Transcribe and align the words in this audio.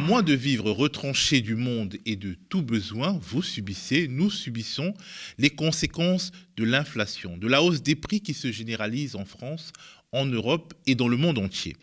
À 0.00 0.02
moins 0.02 0.22
de 0.22 0.32
vivre 0.32 0.70
retranché 0.70 1.42
du 1.42 1.56
monde 1.56 1.98
et 2.06 2.16
de 2.16 2.34
tout 2.48 2.62
besoin, 2.62 3.20
vous 3.20 3.42
subissez, 3.42 4.08
nous 4.08 4.30
subissons 4.30 4.94
les 5.36 5.50
conséquences 5.50 6.32
de 6.56 6.64
l'inflation, 6.64 7.36
de 7.36 7.46
la 7.46 7.62
hausse 7.62 7.82
des 7.82 7.96
prix 7.96 8.22
qui 8.22 8.32
se 8.32 8.50
généralise 8.50 9.14
en 9.14 9.26
France, 9.26 9.74
en 10.12 10.24
Europe 10.24 10.72
et 10.86 10.94
dans 10.94 11.06
le 11.06 11.18
monde 11.18 11.36
entier. 11.36 11.76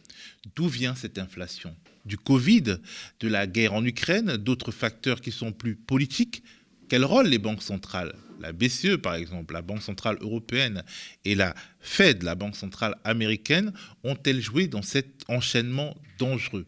D'où 0.56 0.68
vient 0.68 0.96
cette 0.96 1.20
inflation? 1.20 1.76
Du 2.06 2.18
Covid, 2.18 2.80
de 3.20 3.28
la 3.28 3.46
guerre 3.46 3.76
en 3.76 3.86
Ukraine, 3.86 4.36
d'autres 4.36 4.72
facteurs 4.72 5.22
qui 5.22 5.32
sont 5.32 5.52
plus 5.52 5.76
politiques? 5.76 6.42
Quel 6.90 7.06
rôle 7.06 7.28
les 7.28 7.38
banques 7.38 7.62
centrales? 7.62 8.16
La 8.40 8.52
BCE 8.52 8.98
par 8.98 9.14
exemple, 9.14 9.54
la 9.54 9.62
Banque 9.62 9.84
centrale 9.84 10.18
européenne 10.22 10.82
et 11.24 11.36
la 11.36 11.54
Fed, 11.80 12.24
la 12.24 12.34
Banque 12.34 12.56
centrale 12.56 12.96
américaine, 13.04 13.74
ont-elles 14.04 14.42
joué 14.42 14.68
dans 14.68 14.82
cet 14.82 15.24
enchaînement 15.28 15.96
dangereux? 16.18 16.66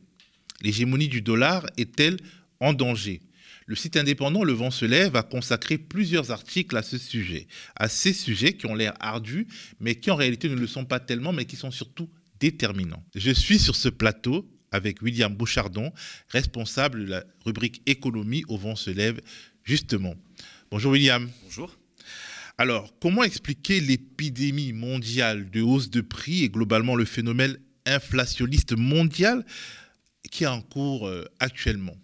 L'hégémonie 0.62 1.08
du 1.08 1.22
dollar 1.22 1.66
est-elle 1.78 2.18
en 2.60 2.74
danger? 2.74 3.22
Le 3.66 3.76
site 3.76 3.98
indépendant 3.98 4.44
Le 4.44 4.54
Vent 4.54 4.72
se 4.72 4.86
lève 4.86 5.16
a 5.16 5.22
consacré 5.22 5.78
plusieurs 5.78 6.32
articles 6.32 6.76
à 6.76 6.82
ce 6.82 6.98
sujet, 6.98 7.48
à 7.76 7.88
ces 7.88 8.14
sujets 8.14 8.54
qui 8.54 8.66
ont 8.66 8.74
l'air 8.74 8.94
ardus, 9.00 9.48
mais 9.80 9.96
qui 9.96 10.10
en 10.10 10.16
réalité 10.16 10.50
ne 10.50 10.56
le 10.56 10.66
sont 10.66 10.86
pas 10.86 11.00
tellement, 11.00 11.34
mais 11.34 11.46
qui 11.46 11.56
sont 11.56 11.70
surtout 11.70 12.10
déterminants. 12.40 13.04
Je 13.16 13.32
suis 13.32 13.60
sur 13.60 13.76
ce 13.76 13.90
plateau 13.90 14.50
avec 14.72 15.02
William 15.02 15.34
Bouchardon, 15.34 15.92
responsable 16.30 17.06
de 17.06 17.10
la 17.12 17.24
rubrique 17.46 17.82
économie 17.86 18.44
au 18.48 18.58
Vent 18.58 18.76
se 18.76 18.90
lève, 18.90 19.22
justement. 19.64 20.16
Bonjour 20.72 20.92
William. 20.94 21.30
Bonjour. 21.44 21.78
Alors, 22.58 22.94
comment 23.00 23.24
expliquer 23.24 23.80
l'épidémie 23.80 24.74
mondiale 24.74 25.50
de 25.50 25.62
hausse 25.62 25.90
de 25.90 26.02
prix 26.02 26.44
et 26.44 26.50
globalement 26.50 26.96
le 26.96 27.06
phénomène 27.06 27.58
inflationniste 27.86 28.76
mondial? 28.76 29.46
Qui 30.32 30.44
est 30.44 30.48
en 30.48 30.62
cours 30.62 31.08
euh, 31.08 31.26
actuellement 31.40 31.96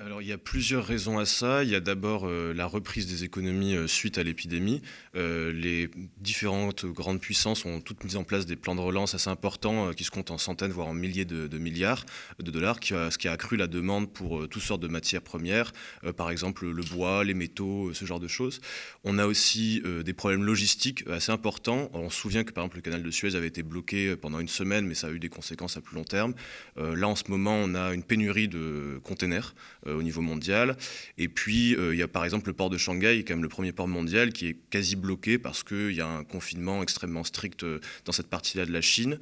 alors 0.00 0.22
il 0.22 0.28
y 0.28 0.32
a 0.32 0.38
plusieurs 0.38 0.86
raisons 0.86 1.18
à 1.18 1.26
ça. 1.26 1.62
Il 1.62 1.68
y 1.68 1.74
a 1.74 1.80
d'abord 1.80 2.26
euh, 2.26 2.54
la 2.54 2.64
reprise 2.64 3.06
des 3.06 3.24
économies 3.24 3.76
euh, 3.76 3.86
suite 3.86 4.16
à 4.16 4.22
l'épidémie. 4.22 4.80
Euh, 5.14 5.52
les 5.52 5.90
différentes 6.18 6.86
grandes 6.86 7.20
puissances 7.20 7.66
ont 7.66 7.82
toutes 7.82 8.04
mis 8.04 8.16
en 8.16 8.24
place 8.24 8.46
des 8.46 8.56
plans 8.56 8.74
de 8.74 8.80
relance 8.80 9.14
assez 9.14 9.28
importants 9.28 9.92
qui 9.92 10.04
se 10.04 10.10
comptent 10.10 10.30
en 10.30 10.38
centaines 10.38 10.72
voire 10.72 10.88
en 10.88 10.94
milliers 10.94 11.26
de, 11.26 11.58
milliards 11.58 12.06
de 12.38 12.50
dollars, 12.50 12.78
ce 12.82 13.18
qui 13.18 13.28
a 13.28 13.32
accru 13.32 13.56
la 13.56 13.66
demande 13.66 14.10
pour 14.10 14.48
toutes 14.48 14.62
sortes 14.62 14.80
de 14.80 14.88
matières 14.88 15.22
premières, 15.22 15.72
par 16.16 16.30
exemple 16.30 16.66
le 16.66 16.82
bois, 16.82 17.24
les 17.24 17.34
métaux, 17.34 17.92
ce 17.92 18.04
genre 18.04 18.20
de 18.20 18.28
choses. 18.28 18.60
On 19.04 19.18
a 19.18 19.26
aussi 19.26 19.82
des 20.04 20.12
problèmes 20.12 20.44
logistiques 20.44 21.04
assez 21.08 21.32
importants. 21.32 21.90
On 21.92 22.08
se 22.08 22.16
souvient 22.16 22.44
que 22.44 22.52
par 22.52 22.64
exemple 22.64 22.76
le 22.76 22.82
canal 22.82 23.02
de 23.02 23.10
Suez 23.10 23.34
avait 23.34 23.48
été 23.48 23.62
bloqué 23.62 24.16
pendant 24.16 24.40
une 24.40 24.48
semaine, 24.48 24.86
mais 24.86 24.94
ça 24.94 25.08
a 25.08 25.10
eu 25.10 25.18
des 25.18 25.28
conséquences 25.28 25.76
à 25.76 25.80
plus 25.80 25.96
long 25.96 26.04
terme. 26.04 26.34
là 26.76 27.08
en 27.08 27.16
ce 27.16 27.24
moment 27.28 27.56
on 27.56 27.74
a 27.74 27.92
une 27.92 28.04
pénurie 28.04 28.48
de 28.48 29.00
containers 29.02 29.54
au 29.94 30.02
niveau 30.02 30.20
mondial. 30.20 30.76
Et 31.18 31.28
puis, 31.28 31.74
euh, 31.76 31.94
il 31.94 31.98
y 31.98 32.02
a 32.02 32.08
par 32.08 32.24
exemple 32.24 32.48
le 32.48 32.52
port 32.54 32.70
de 32.70 32.78
Shanghai, 32.78 33.24
quand 33.26 33.34
même 33.34 33.42
le 33.42 33.48
premier 33.48 33.72
port 33.72 33.88
mondial, 33.88 34.32
qui 34.32 34.48
est 34.48 34.56
quasi 34.70 34.96
bloqué 34.96 35.38
parce 35.38 35.62
qu'il 35.62 35.92
y 35.92 36.00
a 36.00 36.06
un 36.06 36.24
confinement 36.24 36.82
extrêmement 36.82 37.24
strict 37.24 37.64
euh, 37.64 37.80
dans 38.04 38.12
cette 38.12 38.28
partie-là 38.28 38.66
de 38.66 38.72
la 38.72 38.80
Chine. 38.80 39.18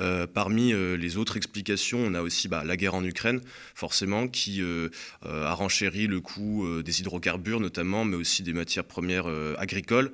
Euh, 0.00 0.26
parmi 0.26 0.72
euh, 0.72 0.96
les 0.96 1.16
autres 1.16 1.36
explications, 1.36 1.98
on 1.98 2.14
a 2.14 2.22
aussi 2.22 2.48
bah, 2.48 2.64
la 2.64 2.76
guerre 2.76 2.94
en 2.94 3.04
Ukraine, 3.04 3.40
forcément, 3.74 4.26
qui 4.26 4.62
euh, 4.62 4.88
a 5.22 5.52
renchéri 5.52 6.06
le 6.06 6.20
coût 6.20 6.66
des 6.82 7.00
hydrocarbures 7.00 7.60
notamment, 7.60 8.04
mais 8.04 8.16
aussi 8.16 8.42
des 8.42 8.52
matières 8.52 8.84
premières 8.84 9.26
agricoles, 9.58 10.12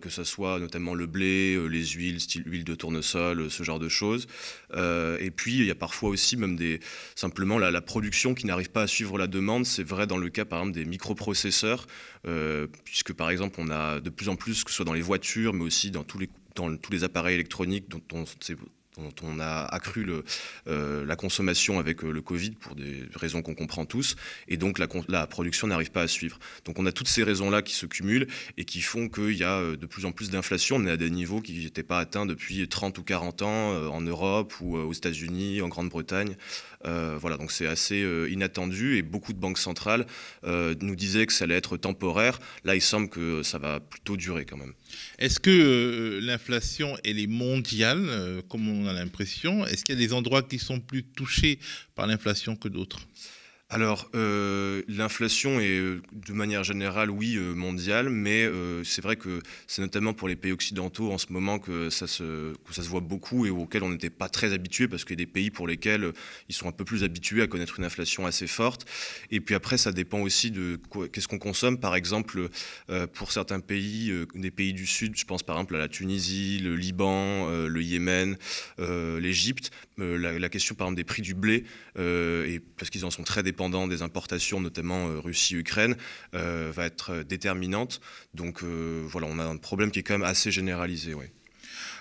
que 0.00 0.08
ce 0.08 0.24
soit 0.24 0.58
notamment 0.58 0.94
le 0.94 1.06
blé, 1.06 1.58
les 1.68 1.86
huiles, 1.86 2.20
style 2.20 2.44
huile 2.46 2.64
de 2.64 2.74
tournesol, 2.74 3.50
ce 3.50 3.62
genre 3.62 3.78
de 3.78 3.88
choses. 3.88 4.26
et 4.74 5.30
puis, 5.30 5.58
il 5.58 5.66
y 5.66 5.70
a 5.70 5.74
parfois 5.74 6.10
aussi 6.10 6.36
même 6.36 6.58
simplement 7.14 7.58
la, 7.58 7.80
production 7.80 8.34
qui 8.34 8.46
n'arrive 8.46 8.70
pas 8.70 8.82
à 8.82 8.86
suivre 8.86 9.18
la 9.18 9.26
demande. 9.26 9.66
C'est 9.66 9.86
vrai 9.86 10.06
dans 10.06 10.18
le 10.18 10.28
cas, 10.28 10.44
par 10.44 10.60
exemple, 10.60 10.76
des 10.76 10.84
microprocesseurs, 10.84 11.86
puisque, 12.84 13.12
par 13.12 13.30
exemple, 13.30 13.56
on 13.60 13.70
a 13.70 14.00
de 14.00 14.10
plus 14.10 14.28
en 14.28 14.36
plus, 14.36 14.64
que 14.64 14.70
ce 14.70 14.76
soit 14.76 14.84
dans 14.84 14.92
les 14.92 15.02
voitures, 15.02 15.54
mais 15.54 15.64
aussi 15.64 15.90
dans 15.90 16.04
tous 16.04 16.18
les, 16.18 17.04
appareils 17.04 17.34
électroniques 17.34 17.88
dont 17.88 18.02
on 18.12 18.24
dont 18.98 19.14
on 19.22 19.40
a 19.40 19.64
accru 19.64 20.04
le, 20.04 20.24
euh, 20.68 21.04
la 21.04 21.16
consommation 21.16 21.78
avec 21.78 22.04
euh, 22.04 22.10
le 22.10 22.22
Covid 22.22 22.52
pour 22.52 22.74
des 22.74 23.04
raisons 23.14 23.42
qu'on 23.42 23.54
comprend 23.54 23.84
tous, 23.84 24.16
et 24.48 24.56
donc 24.56 24.78
la, 24.78 24.86
la 25.08 25.26
production 25.26 25.66
n'arrive 25.66 25.90
pas 25.90 26.02
à 26.02 26.08
suivre. 26.08 26.38
Donc 26.64 26.78
on 26.78 26.86
a 26.86 26.92
toutes 26.92 27.08
ces 27.08 27.22
raisons-là 27.22 27.62
qui 27.62 27.74
se 27.74 27.86
cumulent 27.86 28.28
et 28.56 28.64
qui 28.64 28.80
font 28.80 29.08
qu'il 29.08 29.36
y 29.36 29.44
a 29.44 29.58
euh, 29.58 29.76
de 29.76 29.86
plus 29.86 30.04
en 30.04 30.12
plus 30.12 30.30
d'inflation. 30.30 30.76
On 30.76 30.86
est 30.86 30.92
à 30.92 30.96
des 30.96 31.10
niveaux 31.10 31.40
qui 31.40 31.64
n'étaient 31.64 31.82
pas 31.82 31.98
atteints 31.98 32.26
depuis 32.26 32.66
30 32.68 32.98
ou 32.98 33.02
40 33.02 33.42
ans 33.42 33.92
en 33.92 34.00
Europe 34.00 34.54
ou 34.60 34.76
aux 34.76 34.92
États-Unis, 34.92 35.60
en 35.62 35.68
Grande-Bretagne. 35.68 36.36
Voilà, 36.84 37.36
donc 37.36 37.50
c'est 37.50 37.66
assez 37.66 38.06
inattendu 38.30 38.98
et 38.98 39.02
beaucoup 39.02 39.32
de 39.32 39.38
banques 39.38 39.58
centrales 39.58 40.06
nous 40.44 40.94
disaient 40.94 41.26
que 41.26 41.32
ça 41.32 41.44
allait 41.44 41.56
être 41.56 41.76
temporaire. 41.76 42.38
Là, 42.64 42.74
il 42.74 42.82
semble 42.82 43.08
que 43.08 43.42
ça 43.42 43.58
va 43.58 43.80
plutôt 43.80 44.16
durer 44.16 44.44
quand 44.44 44.58
même. 44.58 44.74
Est-ce 45.18 45.40
que 45.40 46.20
l'inflation, 46.22 46.96
elle 47.02 47.18
est 47.18 47.26
mondiale, 47.26 48.42
comme 48.48 48.68
on 48.68 48.74
on 48.84 48.86
a 48.86 48.92
l'impression? 48.92 49.64
Est-ce 49.66 49.84
qu'il 49.84 49.94
y 49.94 49.98
a 49.98 50.06
des 50.06 50.12
endroits 50.12 50.42
qui 50.42 50.58
sont 50.58 50.80
plus 50.80 51.04
touchés 51.04 51.58
par 51.94 52.06
l'inflation 52.06 52.56
que 52.56 52.68
d'autres? 52.68 53.00
Alors, 53.70 54.10
euh, 54.14 54.82
l'inflation 54.88 55.58
est 55.58 55.78
euh, 55.78 56.02
de 56.12 56.32
manière 56.34 56.64
générale, 56.64 57.10
oui, 57.10 57.36
euh, 57.36 57.54
mondiale, 57.54 58.10
mais 58.10 58.48
c'est 58.84 59.02
vrai 59.02 59.16
que 59.16 59.40
c'est 59.66 59.80
notamment 59.80 60.12
pour 60.12 60.28
les 60.28 60.36
pays 60.36 60.52
occidentaux 60.52 61.10
en 61.10 61.18
ce 61.18 61.32
moment 61.32 61.58
que 61.58 61.88
ça 61.90 62.06
se, 62.06 62.54
voit 62.82 63.00
beaucoup 63.00 63.46
et 63.46 63.50
auxquels 63.50 63.82
on 63.82 63.88
n'était 63.88 64.10
pas 64.10 64.28
très 64.28 64.52
habitué 64.52 64.86
parce 64.86 65.04
qu'il 65.04 65.18
y 65.18 65.22
a 65.22 65.24
des 65.24 65.30
pays 65.30 65.50
pour 65.50 65.66
lesquels 65.66 66.12
ils 66.48 66.54
sont 66.54 66.68
un 66.68 66.72
peu 66.72 66.84
plus 66.84 67.04
habitués 67.04 67.42
à 67.42 67.46
connaître 67.46 67.78
une 67.78 67.84
inflation 67.84 68.26
assez 68.26 68.46
forte. 68.46 68.84
Et 69.30 69.40
puis 69.40 69.54
après, 69.54 69.78
ça 69.78 69.92
dépend 69.92 70.20
aussi 70.20 70.50
de 70.50 70.78
qu'est-ce 71.12 71.26
qu'on 71.26 71.38
consomme. 71.38 71.78
Par 71.78 71.96
exemple, 71.96 72.48
pour 73.14 73.32
certains 73.32 73.60
pays, 73.60 74.12
des 74.34 74.50
pays 74.50 74.74
du 74.74 74.86
Sud, 74.86 75.16
je 75.16 75.24
pense 75.24 75.42
par 75.42 75.56
exemple 75.56 75.76
à 75.76 75.78
la 75.78 75.88
Tunisie, 75.88 76.60
le 76.62 76.76
Liban, 76.76 77.48
le 77.66 77.82
Yémen, 77.82 78.36
l'Égypte, 78.78 79.70
la, 79.98 80.38
la, 80.38 80.48
question 80.48 80.74
par 80.74 80.86
exemple 80.86 80.96
des 80.96 81.04
prix 81.04 81.22
du 81.22 81.34
blé, 81.34 81.64
et 81.96 82.60
parce 82.76 82.90
qu'ils 82.90 83.04
en 83.04 83.10
sont 83.10 83.22
très 83.22 83.42
dépendants 83.42 83.88
des 83.88 84.02
importations, 84.02 84.60
notamment 84.60 85.08
euh, 85.08 85.20
Russie-Ukraine, 85.20 85.96
euh, 86.34 86.70
va 86.74 86.86
être 86.86 87.10
euh, 87.10 87.24
déterminante. 87.24 88.00
Donc 88.34 88.62
voilà, 88.62 89.26
on 89.30 89.38
a 89.38 89.44
un 89.44 89.56
problème 89.56 89.90
qui 89.90 90.00
est 90.00 90.02
quand 90.02 90.14
même 90.14 90.28
assez 90.28 90.50
généralisé. 90.50 91.14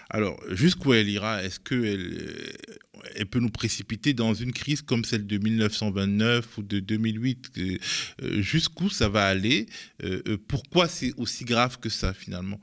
Alors, 0.10 0.40
jusqu'où 0.50 0.94
elle 0.94 1.10
ira? 1.10 1.44
Est-ce 1.44 1.60
qu'elle 1.60 2.54
elle 3.16 3.26
peut 3.26 3.40
nous 3.40 3.50
précipiter 3.50 4.14
dans 4.14 4.34
une 4.34 4.54
crise 4.54 4.82
comme 4.82 5.04
celle 5.04 5.28
de 5.28 5.38
1929 5.38 6.58
ou 6.58 6.64
de 6.64 6.80
2008 6.80 7.52
Jusqu'où 8.40 8.90
ça 8.90 9.10
va 9.10 9.26
aller? 9.26 9.68
Pourquoi 10.48 10.88
c'est 10.88 11.14
aussi 11.18 11.46
grave 11.46 11.80
que 11.80 11.90
ça 11.90 12.14
finalement? 12.14 12.60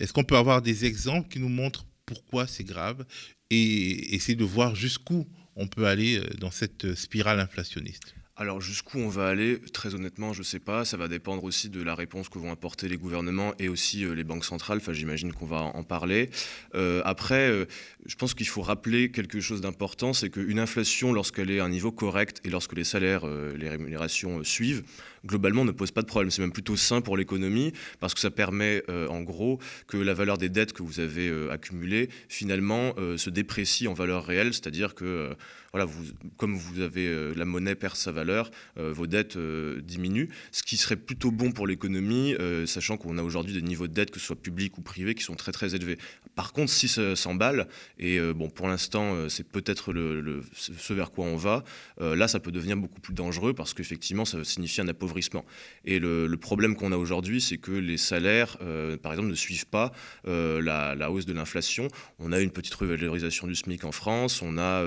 Est-ce 0.00 0.12
qu'on 0.12 0.24
peut 0.24 0.36
avoir 0.36 0.62
des 0.62 0.84
exemples 0.84 1.28
qui 1.28 1.40
nous 1.40 1.48
montrent 1.48 1.86
pourquoi 2.06 2.46
c'est 2.46 2.64
grave? 2.64 3.04
Et 3.50 4.14
essayer 4.14 4.36
de 4.36 4.44
voir 4.44 4.74
jusqu'où 4.74 5.26
on 5.56 5.66
peut 5.68 5.86
aller 5.86 6.18
euh, 6.18 6.24
dans 6.38 6.50
cette 6.50 6.94
spirale 6.94 7.40
inflationniste 7.40 8.14
alors 8.36 8.60
jusqu'où 8.60 8.98
on 8.98 9.08
va 9.08 9.28
aller, 9.28 9.60
très 9.72 9.94
honnêtement, 9.94 10.32
je 10.32 10.40
ne 10.40 10.44
sais 10.44 10.58
pas. 10.58 10.84
Ça 10.84 10.96
va 10.96 11.06
dépendre 11.06 11.44
aussi 11.44 11.68
de 11.68 11.80
la 11.80 11.94
réponse 11.94 12.28
que 12.28 12.38
vont 12.40 12.50
apporter 12.50 12.88
les 12.88 12.96
gouvernements 12.96 13.52
et 13.60 13.68
aussi 13.68 14.04
euh, 14.04 14.12
les 14.12 14.24
banques 14.24 14.44
centrales. 14.44 14.78
Enfin, 14.78 14.92
j'imagine 14.92 15.32
qu'on 15.32 15.46
va 15.46 15.60
en 15.60 15.84
parler. 15.84 16.30
Euh, 16.74 17.00
après, 17.04 17.66
je 18.06 18.16
pense 18.16 18.34
qu'il 18.34 18.48
faut 18.48 18.62
rappeler 18.62 19.12
quelque 19.12 19.40
chose 19.40 19.60
d'important, 19.60 20.12
c'est 20.12 20.30
qu'une 20.30 20.58
inflation, 20.58 21.12
lorsqu'elle 21.12 21.50
est 21.50 21.60
à 21.60 21.64
un 21.64 21.68
niveau 21.68 21.92
correct 21.92 22.40
et 22.44 22.50
lorsque 22.50 22.74
les 22.74 22.82
salaires, 22.82 23.24
les 23.26 23.68
rémunérations 23.68 24.42
suivent, 24.42 24.82
globalement 25.24 25.64
ne 25.64 25.70
pose 25.70 25.92
pas 25.92 26.02
de 26.02 26.06
problème. 26.06 26.30
C'est 26.30 26.42
même 26.42 26.52
plutôt 26.52 26.76
sain 26.76 27.00
pour 27.00 27.16
l'économie 27.16 27.72
parce 28.00 28.14
que 28.14 28.20
ça 28.20 28.30
permet 28.30 28.82
en 28.88 29.22
gros 29.22 29.58
que 29.86 29.96
la 29.96 30.14
valeur 30.14 30.38
des 30.38 30.48
dettes 30.48 30.72
que 30.72 30.82
vous 30.82 31.00
avez 31.00 31.32
accumulées 31.50 32.08
finalement 32.28 32.94
se 33.16 33.30
déprécie 33.30 33.86
en 33.88 33.94
valeur 33.94 34.24
réelle, 34.24 34.52
c'est-à-dire 34.52 34.94
que 34.94 35.34
voilà, 35.74 35.86
vous, 35.86 36.04
comme 36.36 36.54
vous 36.54 36.78
avez 36.78 37.08
euh, 37.08 37.34
la 37.36 37.44
monnaie 37.44 37.74
perd 37.74 37.96
sa 37.96 38.12
valeur, 38.12 38.23
euh, 38.30 38.92
vos 38.92 39.06
dettes 39.06 39.36
euh, 39.36 39.80
diminuent, 39.80 40.28
ce 40.52 40.62
qui 40.62 40.76
serait 40.76 40.96
plutôt 40.96 41.30
bon 41.30 41.52
pour 41.52 41.66
l'économie, 41.66 42.34
sachant 42.66 42.96
qu'on 42.96 43.18
a 43.18 43.22
aujourd'hui 43.22 43.54
des 43.54 43.62
niveaux 43.62 43.86
de 43.86 43.92
dette, 43.92 44.10
que 44.10 44.20
ce 44.20 44.26
soit 44.26 44.36
publics 44.36 44.78
ou 44.78 44.82
privés, 44.82 45.14
qui 45.14 45.22
sont 45.22 45.34
très 45.34 45.52
très 45.52 45.74
élevés. 45.74 45.98
Par 46.34 46.52
contre, 46.52 46.70
si 46.70 46.88
ça 46.88 47.16
s'emballe, 47.16 47.68
et 47.98 48.18
bon, 48.34 48.48
pour 48.50 48.68
l'instant, 48.68 49.28
c'est 49.28 49.46
peut-être 49.46 49.92
le, 49.92 50.42
ce 50.54 50.92
vers 50.92 51.10
quoi 51.10 51.26
on 51.26 51.36
va, 51.36 51.64
là, 52.00 52.28
ça 52.28 52.40
peut 52.40 52.52
devenir 52.52 52.76
beaucoup 52.76 53.00
plus 53.00 53.14
dangereux 53.14 53.54
parce 53.54 53.74
qu'effectivement, 53.74 54.24
ça 54.24 54.42
signifie 54.44 54.80
un 54.80 54.88
appauvrissement. 54.88 55.44
Et 55.84 55.98
le, 55.98 56.34
problème 56.36 56.76
qu'on 56.76 56.92
a 56.92 56.96
aujourd'hui, 56.96 57.40
c'est 57.40 57.58
que 57.58 57.72
les 57.72 57.96
salaires, 57.96 58.58
par 59.02 59.12
exemple, 59.12 59.28
ne 59.28 59.34
suivent 59.34 59.66
pas 59.66 59.92
la, 60.24 60.94
la, 60.94 61.10
hausse 61.10 61.26
de 61.26 61.32
l'inflation. 61.32 61.88
On 62.18 62.32
a 62.32 62.40
une 62.40 62.50
petite 62.50 62.74
revalorisation 62.74 63.46
du 63.46 63.54
SMIC 63.54 63.84
en 63.84 63.92
France, 63.92 64.42
on 64.42 64.58
a 64.58 64.84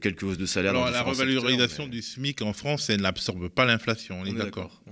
quelques 0.00 0.24
de 0.32 0.46
salaire. 0.46 0.70
Alors, 0.70 0.90
la 0.90 1.02
revalorisation 1.02 1.86
du 1.86 2.02
SMIC 2.02 2.42
en 2.42 2.52
France, 2.52 2.73
elle 2.88 3.00
n'absorbe 3.00 3.48
pas 3.48 3.64
l'inflation, 3.64 4.20
on, 4.20 4.24
est, 4.24 4.32
d'accord. 4.32 4.82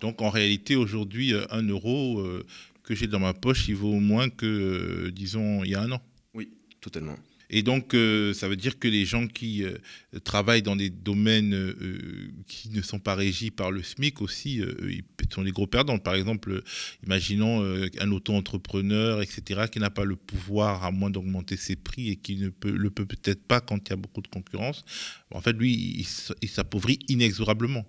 Donc, 0.00 0.22
en 0.22 0.30
réalité, 0.30 0.76
aujourd'hui, 0.76 1.34
euh, 1.34 1.44
un 1.50 1.62
euro 1.62 2.20
euh, 2.20 2.46
que 2.82 2.94
j'ai 2.94 3.06
dans 3.06 3.18
ma 3.18 3.34
poche, 3.34 3.68
il 3.68 3.76
vaut 3.76 4.00
moins 4.00 4.28
que, 4.28 4.46
euh, 4.46 5.10
disons, 5.10 5.64
il 5.64 5.70
y 5.70 5.74
a 5.74 5.82
un 5.82 5.92
an. 5.92 6.00
Oui, 6.34 6.50
totalement. 6.80 7.16
Et 7.52 7.62
donc, 7.62 7.94
euh, 7.94 8.32
ça 8.32 8.48
veut 8.48 8.56
dire 8.56 8.78
que 8.78 8.86
les 8.86 9.04
gens 9.04 9.26
qui 9.26 9.64
euh, 9.64 9.76
travaillent 10.22 10.62
dans 10.62 10.76
des 10.76 10.88
domaines 10.88 11.52
euh, 11.52 12.30
qui 12.46 12.70
ne 12.70 12.80
sont 12.80 13.00
pas 13.00 13.16
régis 13.16 13.50
par 13.50 13.72
le 13.72 13.82
SMIC 13.82 14.22
aussi, 14.22 14.62
ils 14.88 15.02
sont 15.34 15.42
des 15.42 15.50
gros 15.50 15.66
perdants. 15.66 15.98
Par 15.98 16.14
exemple, 16.14 16.62
imaginons 17.04 17.62
un 17.62 18.10
auto-entrepreneur, 18.12 19.20
etc., 19.20 19.62
qui 19.70 19.80
n'a 19.80 19.90
pas 19.90 20.04
le 20.04 20.14
pouvoir, 20.14 20.84
à 20.84 20.92
moins 20.92 21.10
d'augmenter 21.10 21.56
ses 21.56 21.76
prix, 21.76 22.10
et 22.10 22.16
qui 22.16 22.36
ne 22.36 22.48
peut, 22.48 22.70
le 22.70 22.90
peut 22.90 23.04
peut-être 23.04 23.42
pas 23.42 23.60
quand 23.60 23.88
il 23.88 23.90
y 23.90 23.92
a 23.94 23.96
beaucoup 23.96 24.22
de 24.22 24.28
concurrence. 24.28 24.84
En 25.32 25.40
fait, 25.40 25.52
lui, 25.52 26.06
il 26.40 26.48
s'appauvrit 26.48 27.00
inexorablement. 27.08 27.84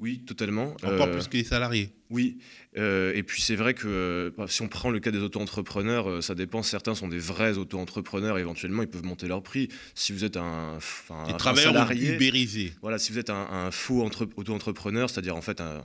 Oui, 0.00 0.20
totalement. 0.26 0.74
Encore 0.82 1.10
plus 1.10 1.28
que 1.28 1.36
les 1.36 1.44
salariés. 1.44 1.90
Oui, 2.10 2.36
euh, 2.76 3.12
et 3.14 3.22
puis 3.22 3.40
c'est 3.40 3.56
vrai 3.56 3.72
que 3.72 3.86
euh, 3.86 4.30
bah, 4.36 4.44
si 4.46 4.60
on 4.60 4.68
prend 4.68 4.90
le 4.90 5.00
cas 5.00 5.10
des 5.10 5.20
auto-entrepreneurs, 5.20 6.08
euh, 6.08 6.20
ça 6.20 6.34
dépend. 6.34 6.62
Certains 6.62 6.94
sont 6.94 7.08
des 7.08 7.18
vrais 7.18 7.56
auto-entrepreneurs, 7.56 8.38
éventuellement 8.38 8.82
ils 8.82 8.88
peuvent 8.88 9.04
monter 9.04 9.26
leur 9.26 9.42
prix. 9.42 9.68
Si 9.94 10.12
vous 10.12 10.22
êtes 10.22 10.36
un, 10.36 10.78
un 11.10 11.38
salarié, 11.38 12.14
ubérisés. 12.14 12.74
Voilà, 12.82 12.98
si 12.98 13.10
vous 13.10 13.18
êtes 13.18 13.30
un, 13.30 13.70
faux 13.70 14.06
auto-entrepreneur, 14.36 15.08
c'est-à-dire 15.08 15.34
en 15.34 15.40
fait 15.40 15.62
un, 15.62 15.82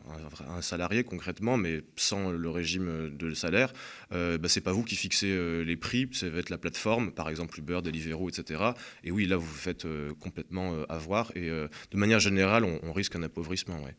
salarié 0.61 1.03
concrètement, 1.05 1.55
mais 1.55 1.83
sans 1.95 2.31
le 2.31 2.49
régime 2.49 3.15
de 3.17 3.33
salaire, 3.33 3.71
bah, 4.11 4.47
c'est 4.47 4.61
pas 4.61 4.73
vous 4.73 4.83
qui 4.83 4.95
fixez 4.95 5.63
les 5.63 5.77
prix, 5.77 6.09
ça 6.11 6.29
va 6.29 6.39
être 6.39 6.49
la 6.49 6.57
plateforme, 6.57 7.11
par 7.11 7.29
exemple 7.29 7.57
Uber, 7.59 7.79
Deliveroo, 7.81 8.29
etc. 8.29 8.61
Et 9.03 9.11
oui, 9.11 9.25
là 9.25 9.37
vous 9.37 9.45
vous 9.45 9.53
faites 9.53 9.87
complètement 10.19 10.73
avoir. 10.89 11.31
Et 11.35 11.49
de 11.49 11.97
manière 11.97 12.19
générale, 12.19 12.65
on, 12.65 12.91
risque 12.91 13.15
un 13.15 13.23
appauvrissement. 13.23 13.81
Ouais. 13.81 13.95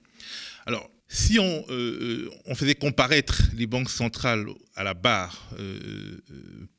Alors, 0.67 0.91
si 1.13 1.41
on, 1.41 1.65
euh, 1.71 2.31
on, 2.47 2.55
faisait 2.55 2.77
comparaître 2.77 3.43
les 3.57 3.67
banques 3.67 3.91
centrales 3.91 4.47
à 4.77 4.85
la 4.85 4.95
barre 4.95 5.51
euh, 5.59 6.21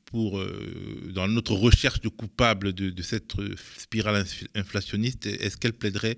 pour, 0.06 0.38
euh, 0.38 1.10
dans 1.14 1.28
notre 1.28 1.52
recherche 1.52 2.00
de 2.00 2.08
coupables 2.08 2.72
de, 2.72 3.02
cette 3.02 3.34
spirale 3.76 4.24
inflationniste, 4.54 5.26
est-ce 5.26 5.58
qu'elles 5.58 5.74
plaideraient 5.74 6.16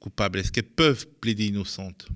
coupables? 0.00 0.40
Est-ce 0.40 0.50
qu'elles 0.50 0.64
peuvent 0.64 1.06
plaider 1.20 1.46
innocentes? 1.46 2.08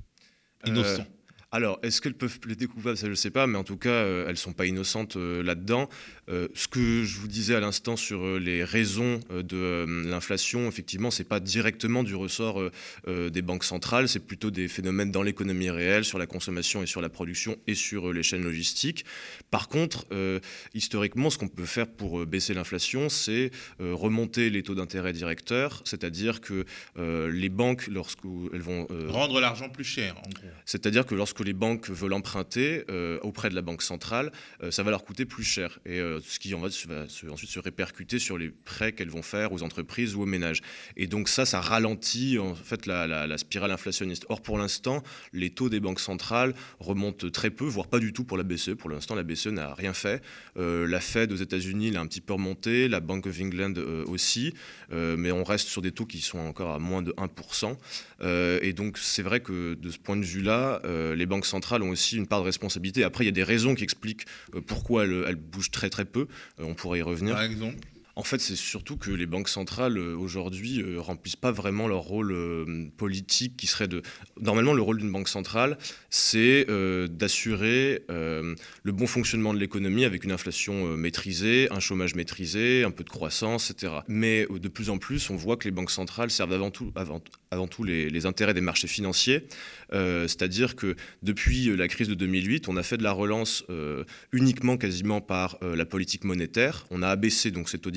Innocent 0.67 1.06
alors, 1.53 1.79
est-ce 1.82 2.00
qu'elles 2.03 2.17
peuvent 2.17 2.41
plaider 2.41 2.67
coupables? 2.67 2.99
Ça, 2.99 3.06
je 3.06 3.12
ne 3.12 3.14
sais 3.14 3.31
pas, 3.31 3.47
mais 3.47 3.56
en 3.56 3.64
tout 3.64 3.79
cas, 3.79 4.05
elles 4.05 4.31
ne 4.31 4.35
sont 4.35 4.53
pas 4.53 4.67
innocentes 4.67 5.17
là-dedans. 5.17 5.88
Euh, 6.28 6.49
ce 6.55 6.67
que 6.67 7.05
je 7.05 7.19
vous 7.19 7.28
disais 7.28 7.55
à 7.55 7.61
l'instant 7.61 7.96
sur 7.96 8.25
euh, 8.25 8.38
les 8.38 8.64
raisons 8.64 9.20
euh, 9.31 9.43
de 9.43 10.08
l'inflation, 10.08 10.69
effectivement, 10.69 11.11
c'est 11.11 11.25
pas 11.25 11.38
directement 11.40 12.02
du 12.02 12.14
ressort 12.14 12.61
des 13.06 13.43
banques 13.43 13.64
centrales, 13.64 14.08
c'est 14.08 14.20
plutôt 14.20 14.50
des 14.50 14.69
phénomènes 14.69 15.11
dans 15.11 15.23
l'économie 15.23 15.70
réelle, 15.70 16.05
sur 16.05 16.19
la 16.19 16.26
consommation 16.26 16.82
et 16.82 16.87
sur 16.87 17.00
la 17.00 17.08
production 17.08 17.56
et 17.67 17.75
sur 17.75 18.12
les 18.12 18.23
chaînes 18.23 18.43
logistiques. 18.43 19.05
Par 19.50 19.69
contre, 19.69 20.06
historiquement, 20.75 21.31
ce 21.31 21.38
qu'on 21.38 21.49
peut 21.49 21.64
faire 21.64 21.87
pour 21.87 22.25
baisser 22.26 22.55
l'inflation, 22.55 23.08
c'est 23.08 23.50
remonter 23.79 24.50
les 24.50 24.62
taux 24.62 24.75
d'intérêt 24.75 25.12
directeurs, 25.12 25.82
c'est-à-dire 25.84 26.40
que 26.40 26.64
les 26.96 27.49
banques, 27.49 27.87
lorsqu'elles 27.88 28.62
vont 28.62 28.87
rendre 29.08 29.40
l'argent 29.40 29.69
plus 29.69 29.84
cher, 29.84 30.17
en 30.19 30.29
gros. 30.31 30.49
C'est-à-dire 30.64 31.06
que 31.06 31.14
lorsque 31.14 31.40
les 31.40 31.55
banques 31.55 31.90
veulent 31.90 32.14
emprunter 32.14 32.84
auprès 33.22 33.50
de 33.50 33.55
la 33.55 33.62
banque 33.62 33.82
centrale, 33.82 34.32
ça 34.70 34.82
va 34.82 34.90
leur 34.90 35.05
coûter 35.05 35.25
plus 35.25 35.44
cher. 35.44 35.79
Et 35.87 36.00
ce 36.21 36.39
qui 36.39 36.55
en 36.55 36.61
va, 36.61 36.69
ensuite 37.31 37.51
se 37.51 37.59
répercuter 37.59 38.19
sur 38.19 38.39
les 38.39 38.51
prêts 38.51 38.93
qu'elles 38.93 39.11
vont 39.11 39.23
faire 39.23 39.53
aux 39.53 39.63
entreprises 39.63 40.15
ou 40.15 40.23
aux 40.23 40.27
ménages. 40.27 40.63
Et 40.97 41.07
donc 41.07 41.29
ça, 41.29 41.45
ça 41.45 41.61
ralentit 41.61 42.39
en 42.39 42.55
fait 42.55 42.87
la, 42.87 43.39
spirale 43.39 43.71
inflationniste. 43.71 44.27
Or, 44.29 44.43
pour 44.43 44.59
l'instant, 44.59 45.03
les 45.33 45.51
taux 45.51 45.69
des 45.69 45.81
banques 45.81 46.01
centrales 46.01 46.55
remontent 46.81 47.29
très 47.31 47.51
peu, 47.51 47.65
voire 47.65 47.89
pas 47.89 47.99
du 47.99 48.13
tout 48.13 48.25
pour 48.25 48.37
la 48.37 48.43
BCE. 48.43 48.75
Pour 48.75 48.91
l'instant, 48.91 49.15
la 49.15 49.23
BCE 49.23 49.49
n'a 49.49 49.75
rien 49.75 49.93
fait. 49.93 50.23
Euh, 50.57 50.87
la 50.87 51.01
Fed 51.01 51.33
aux 51.33 51.37
États-Unis 51.37 51.91
l'a 51.91 52.01
un 52.01 52.07
petit 52.07 52.21
peu 52.21 52.33
remonté, 52.33 52.89
la 52.89 53.01
Bank 53.01 53.27
of 53.27 53.41
England 53.41 53.75
euh, 53.77 54.05
aussi, 54.07 54.55
euh, 54.93 55.17
mais 55.17 55.33
on 55.33 55.45
reste 55.45 55.69
sur 55.69 55.83
des 55.83 55.93
taux 55.93 56.07
qui 56.07 56.21
sont 56.21 56.39
encore 56.39 56.73
à 56.73 56.79
moins 56.79 57.03
de 57.03 57.13
1%. 57.13 57.77
et 58.63 58.73
donc, 58.73 58.99
c'est 58.99 59.23
vrai 59.23 59.41
que 59.41 59.75
de 59.75 59.91
ce 59.91 59.99
point 59.99 60.17
de 60.17 60.25
vue-là, 60.25 60.81
les 61.15 61.27
banques 61.27 61.47
centrales 61.47 61.83
ont 61.83 61.91
aussi 61.91 62.17
une 62.17 62.27
part 62.27 62.41
de 62.41 62.47
responsabilité. 62.47 63.05
Après, 63.05 63.25
il 63.25 63.27
y 63.27 63.31
a 63.31 63.33
des 63.33 63.43
raisons 63.43 63.75
qui 63.75 63.85
expliquent 63.85 64.27
pourquoi 64.67 65.05
elles, 65.05 65.25
elles 65.29 65.37
bougent 65.37 65.71
très 65.71 65.91
très 65.91 66.05
peu. 66.06 66.29
Euh, 66.61 66.64
on 66.64 66.75
pourrait 66.75 67.00
y 67.00 67.03
revenir. 67.03 67.37
En 68.19 68.23
fait, 68.23 68.41
c'est 68.41 68.57
surtout 68.57 68.97
que 68.97 69.11
les 69.11 69.27
banques 69.27 69.51
centrales 69.51 69.99
euh, 69.99 70.17
aujourd'hui 70.17 70.81
euh, 70.81 70.99
remplissent 71.01 71.37
pas 71.37 71.53
vraiment 71.53 71.87
leur 71.87 72.01
rôle 72.01 72.35
politique 72.97 73.59
qui 73.59 73.67
serait 73.67 73.89
de. 73.89 74.01
Normalement, 74.41 74.73
le 74.73 74.81
rôle 74.81 74.99
d'une 74.99 75.13
banque 75.13 75.29
centrale, 75.29 75.77
c'est 76.09 76.67
d'assurer 77.11 78.05
le 78.09 78.93
bon 78.93 79.07
fonctionnement 79.07 79.53
de 79.53 79.59
l'économie 79.59 80.05
avec 80.05 80.25
une 80.25 80.33
inflation 80.33 80.97
maîtrisée, 80.97 81.69
un 81.71 81.81
chômage 81.81 82.15
maîtrisé, 82.15 82.85
un 82.85 82.91
peu 82.91 83.05
de 83.05 83.11
croissance, 83.11 83.71
etc. 83.71 83.93
Mais 84.09 84.47
de 84.51 84.69
plus 84.69 84.89
en 84.91 84.99
plus, 84.99 85.29
on 85.31 85.37
voit 85.37 85.57
que 85.57 85.65
les 85.65 85.71
banques 85.71 85.91
centrales 85.91 86.31
servent 86.31 86.53
avant 86.53 86.71
tout, 86.71 87.85
les, 87.85 88.27
intérêts 88.27 88.55
des 88.55 88.61
marchés 88.61 88.89
financiers. 88.89 89.47
C'est-à-dire 89.93 90.77
que 90.77 90.97
depuis 91.23 91.77
la 91.77 91.89
crise 91.89 92.09
de 92.09 92.15
2008, 92.15 92.69
on 92.69 92.77
a 92.77 92.83
fait 92.83 92.97
de 92.97 93.03
la 93.03 93.13
relance 93.13 93.65
uniquement 94.33 94.77
quasiment 94.77 95.21
par 95.21 95.59
la 95.63 95.85
politique 95.85 96.25
monétaire. 96.25 96.87
On 96.91 97.03
a 97.03 97.09
abaissé 97.09 97.51
donc 97.51 97.69
ces 97.69 97.79
taux 97.79 97.91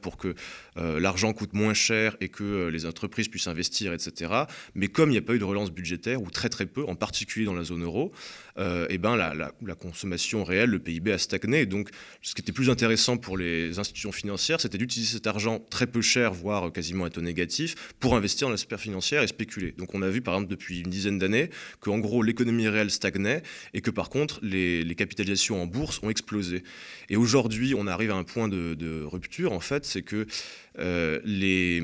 pour 0.00 0.16
que 0.16 0.34
euh, 0.76 1.00
l'argent 1.00 1.32
coûte 1.32 1.52
moins 1.52 1.74
cher 1.74 2.16
et 2.20 2.28
que 2.28 2.44
euh, 2.44 2.70
les 2.70 2.86
entreprises 2.86 3.28
puissent 3.28 3.48
investir, 3.48 3.92
etc. 3.92 4.32
Mais 4.74 4.88
comme 4.88 5.10
il 5.10 5.12
n'y 5.12 5.18
a 5.18 5.22
pas 5.22 5.34
eu 5.34 5.38
de 5.38 5.44
relance 5.44 5.70
budgétaire, 5.70 6.22
ou 6.22 6.30
très 6.30 6.48
très 6.48 6.66
peu, 6.66 6.84
en 6.84 6.94
particulier 6.94 7.46
dans 7.46 7.54
la 7.54 7.64
zone 7.64 7.82
euro, 7.82 8.12
euh, 8.58 8.86
eh 8.90 8.98
ben 8.98 9.16
la, 9.16 9.52
consommation 9.74 10.44
réelle, 10.44 10.70
le 10.70 10.78
PIB 10.78 11.12
a 11.12 11.18
stagné. 11.18 11.66
donc, 11.66 11.90
ce 12.22 12.34
qui 12.34 12.42
était 12.42 12.52
plus 12.52 12.70
intéressant 12.70 13.16
pour 13.16 13.38
les 13.38 13.78
institutions 13.78 14.12
financières, 14.12 14.60
c'était 14.60 14.78
d'utiliser 14.78 15.14
cet 15.14 15.26
argent 15.26 15.60
très 15.70 15.86
peu 15.86 16.02
cher, 16.02 16.32
voire 16.32 16.72
quasiment 16.72 17.04
à 17.04 17.10
taux 17.10 17.20
négatif, 17.20 17.92
pour 18.00 18.16
investir 18.16 18.48
dans 18.48 18.52
la 18.52 18.56
sphère 18.56 18.80
financière 18.80 19.22
et 19.22 19.28
spéculer. 19.28 19.72
Donc, 19.72 19.94
on 19.94 20.02
a 20.02 20.10
vu, 20.10 20.20
par 20.20 20.34
exemple, 20.34 20.50
depuis 20.50 20.80
une 20.80 20.90
dizaine 20.90 21.18
d'années, 21.18 21.50
qu'en 21.80 21.98
gros, 21.98 22.22
l'économie 22.22 22.68
réelle 22.68 22.90
stagnait 22.90 23.42
et 23.74 23.80
que, 23.80 23.90
par 23.90 24.10
contre, 24.10 24.40
les, 24.42 24.84
capitalisations 24.98 25.62
en 25.62 25.66
bourse 25.66 26.00
ont 26.02 26.10
explosé. 26.10 26.64
Et 27.08 27.16
aujourd'hui, 27.16 27.74
on 27.76 27.86
arrive 27.86 28.10
à 28.10 28.16
un 28.16 28.24
point 28.24 28.48
de 28.48 29.04
rupture, 29.04 29.47
en 29.52 29.60
fait, 29.60 29.84
c'est 29.84 30.02
que 30.02 30.26
euh, 30.78 31.20
les 31.24 31.82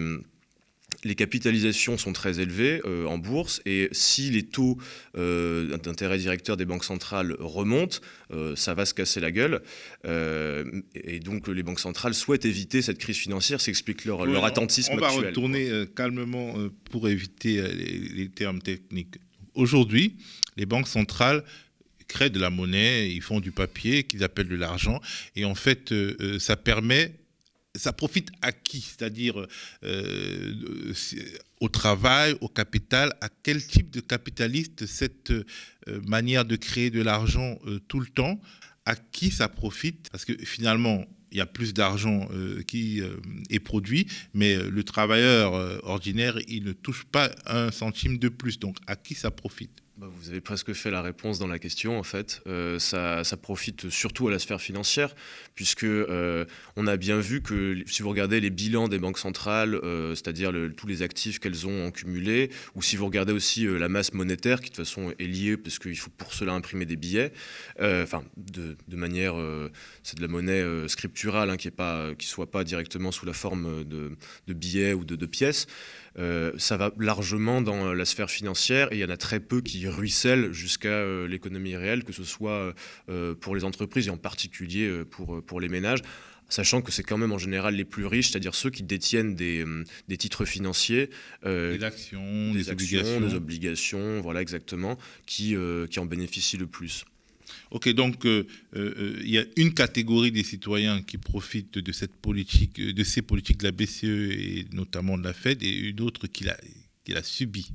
les 1.02 1.16
capitalisations 1.16 1.98
sont 1.98 2.14
très 2.14 2.40
élevées 2.40 2.80
euh, 2.86 3.04
en 3.04 3.18
bourse 3.18 3.60
et 3.66 3.88
si 3.92 4.30
les 4.30 4.42
taux 4.42 4.78
euh, 5.18 5.76
d'intérêt 5.76 6.16
directeur 6.16 6.56
des 6.56 6.64
banques 6.64 6.84
centrales 6.84 7.36
remontent, 7.38 7.98
ça 8.56 8.72
va 8.74 8.86
se 8.86 8.94
casser 8.94 9.20
la 9.20 9.30
gueule. 9.30 9.60
et 10.06 11.20
donc 11.20 11.46
les 11.48 11.62
banques 11.62 11.80
centrales 11.80 12.14
souhaitent 12.14 12.46
éviter 12.46 12.80
cette 12.80 12.98
crise 12.98 13.16
financière, 13.16 13.60
s'explique 13.60 14.06
leur, 14.06 14.24
leur 14.24 14.44
attentisme. 14.44 14.92
On 14.94 14.96
va 14.96 15.10
retourner 15.10 15.84
calmement 15.94 16.54
pour 16.90 17.08
éviter 17.08 17.62
les, 17.62 18.28
termes 18.28 18.60
techniques. 18.60 19.16
Aujourd'hui, 19.54 20.16
les 20.56 20.66
banques 20.66 20.88
centrales 20.88 21.44
créent 22.08 22.30
de 22.30 22.40
la 22.40 22.50
monnaie, 22.50 23.10
ils 23.10 23.22
font 23.22 23.40
du 23.40 23.52
papier 23.52 24.04
qu'ils 24.04 24.24
appellent 24.24 24.48
de 24.48 24.56
l'argent 24.56 25.00
et 25.36 25.44
en 25.44 25.54
fait 25.54 25.94
ça 26.38 26.56
permet 26.56 27.12
ça 27.74 27.92
profite 27.92 28.30
à 28.42 28.52
qui? 28.52 28.80
C'est-à-dire 28.80 29.46
euh, 29.82 30.94
au 31.60 31.68
travail, 31.68 32.36
au 32.40 32.48
capital, 32.48 33.14
à 33.20 33.28
quel 33.42 33.64
type 33.66 33.90
de 33.90 34.00
capitaliste 34.00 34.86
cette 34.86 35.30
euh, 35.30 35.44
manière 36.06 36.44
de 36.44 36.56
créer 36.56 36.90
de 36.90 37.02
l'argent 37.02 37.58
euh, 37.66 37.80
tout 37.88 38.00
le 38.00 38.06
temps, 38.06 38.40
à 38.86 38.94
qui 38.96 39.30
ça 39.30 39.48
profite? 39.48 40.08
Parce 40.10 40.24
que 40.24 40.36
finalement, 40.44 41.04
il 41.32 41.38
y 41.38 41.40
a 41.40 41.46
plus 41.46 41.74
d'argent 41.74 42.28
qui 42.68 43.02
est 43.50 43.58
produit, 43.58 44.06
mais 44.34 44.56
le 44.56 44.84
travailleur 44.84 45.52
ordinaire, 45.84 46.38
il 46.46 46.62
ne 46.62 46.72
touche 46.72 47.04
pas 47.10 47.28
un 47.46 47.72
centime 47.72 48.18
de 48.18 48.28
plus. 48.28 48.60
Donc 48.60 48.76
à 48.86 48.94
qui 48.94 49.16
ça 49.16 49.32
profite? 49.32 49.83
Bah, 49.96 50.08
vous 50.10 50.28
avez 50.28 50.40
presque 50.40 50.72
fait 50.72 50.90
la 50.90 51.02
réponse 51.02 51.38
dans 51.38 51.46
la 51.46 51.60
question, 51.60 51.96
en 51.96 52.02
fait. 52.02 52.42
Euh, 52.48 52.80
ça, 52.80 53.22
profite 53.40 53.90
surtout 53.90 54.26
à 54.26 54.30
la 54.32 54.40
sphère 54.40 54.60
financière, 54.60 55.14
puisque 55.54 55.84
euh, 55.84 56.44
on 56.74 56.88
a 56.88 56.96
bien 56.96 57.20
vu 57.20 57.42
que 57.42 57.76
si 57.86 58.02
vous 58.02 58.08
regardez 58.08 58.40
les 58.40 58.50
bilans 58.50 58.88
des 58.88 58.98
banques 58.98 59.18
centrales, 59.18 59.76
euh, 59.76 60.16
c'est-à-dire 60.16 60.52
tous 60.76 60.88
les 60.88 61.02
actifs 61.02 61.38
qu'elles 61.38 61.68
ont 61.68 61.92
cumulés, 61.92 62.50
ou 62.74 62.82
si 62.82 62.96
vous 62.96 63.06
regardez 63.06 63.32
aussi 63.32 63.66
la 63.66 63.88
masse 63.88 64.14
monétaire, 64.14 64.60
qui 64.60 64.70
de 64.70 64.74
toute 64.74 64.84
façon 64.84 65.12
est 65.16 65.26
liée, 65.26 65.56
parce 65.56 65.78
qu'il 65.78 65.96
faut 65.96 66.10
pour 66.10 66.34
cela 66.34 66.54
imprimer 66.54 66.86
des 66.86 66.96
billets, 66.96 67.32
enfin, 67.78 68.24
de, 68.36 68.76
manière, 68.96 69.36
c'est 70.02 70.16
de 70.16 70.22
la 70.22 70.28
monnaie 70.28 70.64
scripturale, 70.88 71.50
hein, 71.50 71.56
qui 71.56 71.68
ne 71.68 72.14
soit 72.18 72.50
pas 72.50 72.64
directement 72.64 73.12
sous 73.12 73.26
la 73.26 73.32
forme 73.32 73.84
de, 73.84 74.16
billets 74.48 74.92
ou 74.92 75.04
de 75.04 75.26
pièces. 75.26 75.68
Ça 76.58 76.76
va 76.76 76.92
largement 76.98 77.60
dans 77.60 77.92
la 77.92 78.04
sphère 78.04 78.30
financière 78.30 78.92
et 78.92 78.96
il 78.96 79.00
y 79.00 79.04
en 79.04 79.10
a 79.10 79.16
très 79.16 79.40
peu 79.40 79.60
qui 79.60 79.86
ruisselle 79.88 80.52
jusqu'à 80.52 80.88
euh, 80.88 81.26
l'économie 81.26 81.76
réelle, 81.76 82.04
que 82.04 82.12
ce 82.12 82.24
soit 82.24 82.74
euh, 83.08 83.34
pour 83.34 83.54
les 83.54 83.64
entreprises 83.64 84.08
et 84.08 84.10
en 84.10 84.16
particulier 84.16 84.86
euh, 84.86 85.04
pour, 85.04 85.42
pour 85.44 85.60
les 85.60 85.68
ménages 85.68 86.00
sachant 86.50 86.82
que 86.82 86.92
c'est 86.92 87.02
quand 87.02 87.16
même 87.16 87.32
en 87.32 87.38
général 87.38 87.74
les 87.74 87.86
plus 87.86 88.04
riches, 88.04 88.30
c'est-à-dire 88.30 88.54
ceux 88.54 88.70
qui 88.70 88.82
détiennent 88.82 89.34
des, 89.34 89.64
des 90.08 90.16
titres 90.18 90.44
financiers, 90.44 91.08
des 91.42 91.82
actions, 91.82 92.52
des, 92.52 92.70
obligations. 92.70 93.20
des 93.20 93.34
obligations, 93.34 94.20
voilà 94.20 94.42
exactement, 94.42 94.98
qui, 95.26 95.56
qui 95.90 95.98
en 95.98 96.04
bénéficient 96.04 96.58
le 96.58 96.66
plus. 96.66 97.06
Ok, 97.70 97.88
donc 97.90 98.24
euh, 98.26 98.46
euh, 98.76 99.20
il 99.22 99.30
y 99.30 99.38
a 99.38 99.44
une 99.56 99.74
catégorie 99.74 100.32
des 100.32 100.44
citoyens 100.44 101.02
qui 101.02 101.18
profitent 101.18 101.78
de 101.78 101.92
cette 101.92 102.14
politique, 102.14 102.80
de 102.80 103.04
ces 103.04 103.22
politiques 103.22 103.58
de 103.58 103.64
la 103.64 103.72
BCE 103.72 104.04
et 104.04 104.66
notamment 104.72 105.18
de 105.18 105.24
la 105.24 105.32
Fed, 105.32 105.62
et 105.62 105.72
une 105.72 106.00
autre 106.00 106.26
qui 106.26 106.44
l'a, 106.44 106.56
qui 107.04 107.12
l'a 107.12 107.22
subie. 107.22 107.70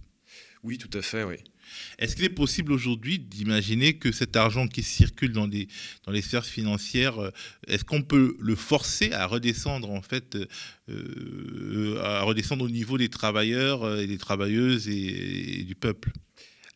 Oui, 0.64 0.78
tout 0.78 0.96
à 0.98 1.02
fait, 1.02 1.24
oui. 1.24 1.36
Est-ce 2.00 2.16
qu'il 2.16 2.26
est 2.26 2.30
possible 2.30 2.72
aujourd'hui 2.72 3.20
d'imaginer 3.20 3.94
que 3.94 4.12
cet 4.12 4.36
argent 4.36 4.68
qui 4.68 4.82
circule 4.82 5.32
dans 5.32 5.46
les, 5.46 5.68
dans 6.04 6.12
les 6.12 6.24
sphères 6.24 6.46
financières, 6.46 7.20
euh, 7.20 7.32
est-ce 7.68 7.86
qu'on 7.86 8.02
peut 8.02 8.36
le 8.40 8.56
forcer 8.56 9.12
à 9.12 9.28
redescendre 9.28 9.92
en 9.92 10.02
fait, 10.02 10.38
à 10.88 12.22
redescendre 12.24 12.66
au 12.66 12.70
niveau 12.70 12.98
des 12.98 13.10
travailleurs 13.10 14.00
et 14.00 14.08
des 14.08 14.18
travailleuses 14.18 14.88
et 14.90 15.64
du 15.64 15.76
peuple? 15.76 16.12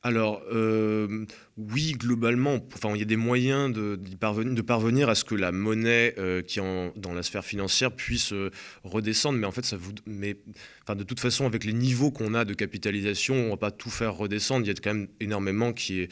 Alors, 0.05 0.43
euh, 0.51 1.25
oui, 1.55 1.91
globalement, 1.91 2.57
enfin, 2.73 2.91
il 2.95 2.99
y 2.99 3.03
a 3.03 3.05
des 3.05 3.15
moyens 3.15 3.71
de, 3.71 3.95
parvenir, 4.15 5.09
à 5.09 5.13
ce 5.13 5.23
que 5.23 5.35
la 5.35 5.51
monnaie 5.51 6.15
euh, 6.17 6.41
qui 6.41 6.59
est 6.59 6.91
dans 6.95 7.13
la 7.13 7.21
sphère 7.21 7.45
financière 7.45 7.91
puisse 7.91 8.33
euh, 8.33 8.49
redescendre, 8.83 9.37
mais 9.37 9.45
en 9.45 9.51
fait, 9.51 9.63
ça 9.63 9.77
mais, 10.07 10.37
enfin, 10.81 10.95
de 10.95 11.03
toute 11.03 11.19
façon, 11.19 11.45
avec 11.45 11.63
les 11.63 11.73
niveaux 11.73 12.09
qu'on 12.09 12.33
a 12.33 12.43
de 12.43 12.55
capitalisation, 12.55 13.35
on 13.35 13.45
ne 13.45 13.49
va 13.51 13.57
pas 13.57 13.71
tout 13.71 13.91
faire 13.91 14.15
redescendre. 14.15 14.65
Il 14.65 14.69
y 14.69 14.71
a 14.71 14.73
quand 14.73 14.95
même 14.95 15.07
énormément 15.19 15.73
qui 15.73 15.99
est 15.99 16.09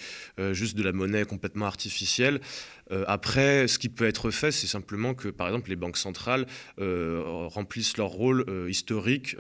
juste 0.54 0.78
de 0.78 0.84
la 0.84 0.92
monnaie 0.92 1.26
complètement 1.26 1.66
artificielle. 1.66 2.40
après, 3.08 3.68
ce 3.68 3.80
qui 3.80 3.90
peut 3.90 4.06
être 4.06 4.30
fait, 4.30 4.52
c'est 4.52 4.68
simplement 4.68 5.16
que, 5.16 5.30
par 5.30 5.48
exemple, 5.48 5.70
les 5.70 5.76
banques 5.76 5.98
centrales 5.98 6.46
remplissent 6.78 7.98
leur 7.98 8.10
rôle 8.10 8.46
historique 8.68 9.36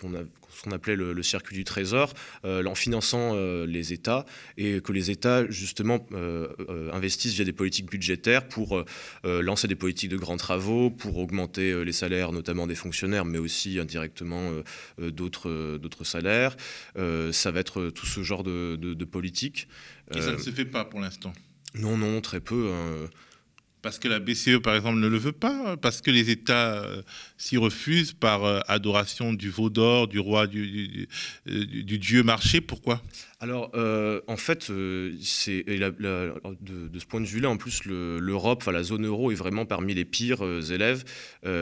qu'on 0.00 0.26
ce 0.54 0.62
qu'on 0.62 0.70
appelait 0.70 0.96
le, 0.96 1.22
circuit 1.22 1.56
du 1.56 1.64
trésor, 1.64 2.12
euh, 2.44 2.64
en 2.64 2.74
finançant 2.74 3.32
euh, 3.34 3.66
les 3.66 3.92
États, 3.92 4.24
et 4.56 4.80
que 4.80 4.92
les 4.92 5.10
États, 5.10 5.43
justement, 5.50 6.06
euh, 6.12 6.48
investissent 6.92 7.34
via 7.34 7.44
des 7.44 7.52
politiques 7.52 7.90
budgétaires 7.90 8.48
pour 8.48 8.84
lancer 9.24 9.68
des 9.68 9.74
politiques 9.74 10.10
de 10.10 10.16
grands 10.16 10.36
travaux, 10.36 10.90
pour 10.90 11.18
augmenter 11.18 11.84
les 11.84 11.92
salaires, 11.92 12.32
notamment 12.32 12.66
des 12.66 12.74
fonctionnaires, 12.74 13.24
mais 13.24 13.38
aussi 13.38 13.78
indirectement 13.78 14.50
d'autres 14.98 16.04
salaires. 16.04 16.56
ça 16.96 17.50
va 17.50 17.60
être 17.60 17.90
tout 17.90 18.06
ce 18.06 18.22
genre 18.22 18.42
de, 18.42 18.76
de, 18.76 19.04
politique. 19.04 19.68
Et 20.14 20.20
ça 20.20 20.32
ne 20.32 20.38
se 20.38 20.50
fait 20.50 20.64
pas 20.64 20.84
pour 20.84 21.00
l'instant 21.00 21.32
Non, 21.74 21.96
non, 21.96 22.20
très 22.20 22.40
peu. 22.40 22.70
Hein. 22.72 23.08
Parce 23.84 23.98
que 23.98 24.08
la 24.08 24.18
BCE, 24.18 24.62
par 24.62 24.74
exemple, 24.74 24.98
ne 24.98 25.08
le 25.08 25.18
veut 25.18 25.32
pas, 25.32 25.76
parce 25.76 26.00
que 26.00 26.10
les 26.10 26.30
États 26.30 26.82
euh, 26.82 27.02
s'y 27.36 27.58
refusent 27.58 28.14
par 28.14 28.42
euh, 28.44 28.60
adoration 28.66 29.34
du 29.34 29.50
veau 29.50 29.68
d'or, 29.68 30.08
du 30.08 30.18
roi, 30.18 30.46
du, 30.46 31.06
du, 31.44 31.98
dieu 31.98 32.22
marché. 32.22 32.62
Pourquoi? 32.62 33.02
Alors, 33.40 33.70
euh, 33.74 34.20
en 34.26 34.36
fait, 34.36 34.64
c'est 34.64 35.64
de, 35.64 36.98
ce 36.98 37.06
point 37.06 37.20
de 37.20 37.26
vue-là, 37.26 37.50
en 37.50 37.56
plus, 37.56 37.84
l'Europe, 37.84 38.58
enfin 38.62 38.72
la 38.72 38.82
zone 38.82 39.06
euro, 39.06 39.30
est 39.30 39.36
vraiment 39.36 39.66
parmi 39.66 39.94
les 39.94 40.04
pires 40.04 40.42
élèves 40.70 41.04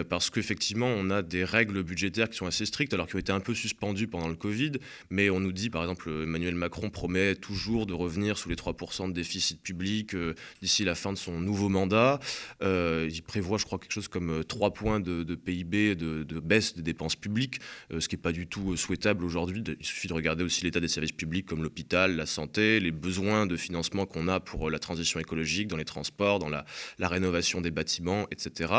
parce 0.09 0.31
qu'effectivement, 0.31 0.87
on 0.87 1.11
a 1.11 1.23
des 1.23 1.45
règles 1.45 1.83
budgétaires 1.83 2.29
qui 2.29 2.37
sont 2.37 2.47
assez 2.47 2.67
strictes, 2.67 2.95
alors 2.95 3.07
qui 3.07 3.17
ont 3.17 3.21
été 3.21 3.33
un 3.33 3.41
peu 3.41 3.55
suspendues 3.55 4.07
pendant 4.07 4.29
le 4.29 4.35
Covid. 4.35 4.73
Mais 5.11 5.31
on 5.31 5.41
nous 5.41 5.53
dit, 5.53 5.71
par 5.71 5.83
exemple, 5.83 6.11
Emmanuel 6.11 6.55
Macron 6.55 6.91
promet 6.91 7.35
toujours 7.35 7.87
de 7.87 7.95
revenir 7.95 8.39
sous 8.39 8.49
les 8.49 8.55
3% 8.55 9.09
de 9.09 9.13
déficit 9.13 9.61
public 9.61 10.15
d'ici 10.61 10.85
la 10.85 10.95
fin 10.95 11.13
de 11.13 11.19
son 11.19 11.41
nouveau 11.41 11.69
mandat. 11.69 12.21
Euh, 12.63 13.09
il 13.11 13.23
prévoit, 13.23 13.59
je 13.59 13.65
crois, 13.65 13.79
quelque 13.79 13.93
chose 13.93 14.09
comme 14.09 14.45
3 14.45 14.69
euh, 14.69 14.71
points 14.71 15.01
de, 15.01 15.35
PIB 15.35 15.95
de, 15.95 16.41
baisse 16.41 16.75
des 16.75 16.83
dépenses 16.83 17.17
publiques, 17.17 17.61
euh, 17.93 18.01
ce 18.01 18.09
qui 18.09 18.17
n'est 18.17 18.23
pas 18.23 18.33
du 18.33 18.47
tout 18.47 18.77
souhaitable 18.77 19.25
aujourd'hui. 19.25 19.63
Il 19.79 19.87
suffit 19.87 20.09
de 20.09 20.13
regarder 20.13 20.45
aussi 20.45 20.65
l'état 20.65 20.81
des 20.81 20.89
services 20.89 21.13
publics 21.13 21.47
comme 21.47 21.63
l'hôpital, 21.73 22.17
la 22.17 22.27
santé, 22.27 22.81
les 22.81 22.91
besoins 22.91 23.47
de 23.47 23.57
financement 23.57 24.05
qu'on 24.05 24.29
a 24.29 24.41
pour 24.41 24.71
la 24.71 24.79
transition 24.79 25.19
écologique, 25.21 25.69
dans 25.69 25.79
les 25.79 25.87
transports, 25.87 26.39
dans 26.39 26.51
la, 26.51 26.65
rénovation 27.01 27.63
des 27.63 27.71
bâtiments, 27.71 28.27
etc. 28.31 28.73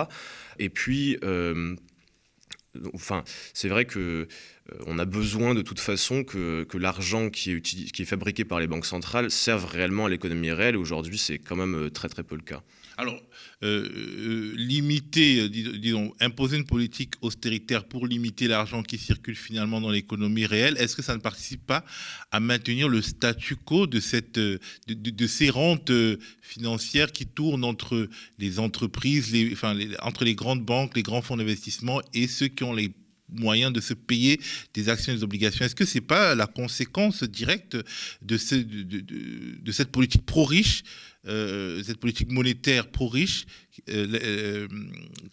Et 0.59 0.69
puis... 0.69 1.17
Enfin, 2.95 3.23
c'est 3.53 3.67
vrai 3.67 3.85
que 3.85 4.27
on 4.87 4.97
a 4.97 5.05
besoin 5.05 5.53
de 5.53 5.61
toute 5.61 5.79
façon 5.79 6.23
que, 6.23 6.65
l'argent 6.73 7.29
qui 7.29 7.51
est, 7.51 7.61
qui 7.61 8.01
est 8.01 8.05
fabriqué 8.05 8.45
par 8.45 8.59
les 8.59 8.65
banques 8.65 8.87
centrales 8.87 9.29
serve 9.29 9.65
réellement 9.65 10.07
à 10.07 10.09
l'économie 10.09 10.51
réelle. 10.51 10.75
Aujourd'hui, 10.75 11.19
c'est 11.19 11.37
quand 11.37 11.55
même 11.55 11.91
très 11.91 12.09
très 12.09 12.23
peu 12.23 12.35
le 12.35 12.41
cas. 12.41 12.63
Alors, 12.97 13.19
euh, 13.63 13.89
euh, 13.89 14.53
limiter, 14.55 15.41
euh, 15.41 15.49
disons, 15.49 16.13
imposer 16.19 16.57
une 16.57 16.65
politique 16.65 17.15
austéritaire 17.21 17.85
pour 17.85 18.05
limiter 18.05 18.47
l'argent 18.47 18.83
qui 18.83 18.97
circule 18.97 19.35
finalement 19.35 19.81
dans 19.81 19.89
l'économie 19.89 20.45
réelle, 20.45 20.77
est-ce 20.77 20.95
que 20.95 21.01
ça 21.01 21.15
ne 21.15 21.21
participe 21.21 21.65
pas 21.65 21.83
à 22.31 22.39
maintenir 22.39 22.87
le 22.87 23.01
statu 23.01 23.55
quo 23.55 23.87
de, 23.87 23.99
cette, 23.99 24.37
de, 24.37 25.27
ces 25.27 25.49
rentes 25.49 25.91
financières 26.41 27.11
qui 27.11 27.25
tournent 27.25 27.63
entre 27.63 28.09
les 28.37 28.59
entreprises, 28.59 29.33
entre 30.01 30.23
les 30.23 30.35
grandes 30.35 30.63
banques, 30.63 30.95
les 30.95 31.03
grands 31.03 31.21
fonds 31.21 31.37
d'investissement 31.37 32.01
et 32.13 32.27
ceux 32.27 32.47
qui 32.47 32.63
ont 32.63 32.73
les 32.73 32.91
moyens 33.29 33.73
de 33.73 33.81
se 33.81 33.93
payer 33.93 34.39
des 34.73 34.89
actions 34.89 35.13
et 35.13 35.15
des 35.15 35.23
obligations? 35.23 35.65
Est-ce 35.65 35.75
que 35.75 35.85
ce 35.85 35.95
n'est 35.95 36.05
pas 36.05 36.35
la 36.35 36.45
conséquence 36.45 37.23
directe 37.23 37.77
de, 38.21 38.37
de, 39.61 39.71
cette 39.71 39.89
politique 39.89 40.25
pro-riche 40.25 40.83
cette 41.25 41.97
politique 41.97 42.31
monétaire 42.31 42.87
pro-riche, 42.87 43.45
euh, 43.45 43.47
euh, 43.47 43.72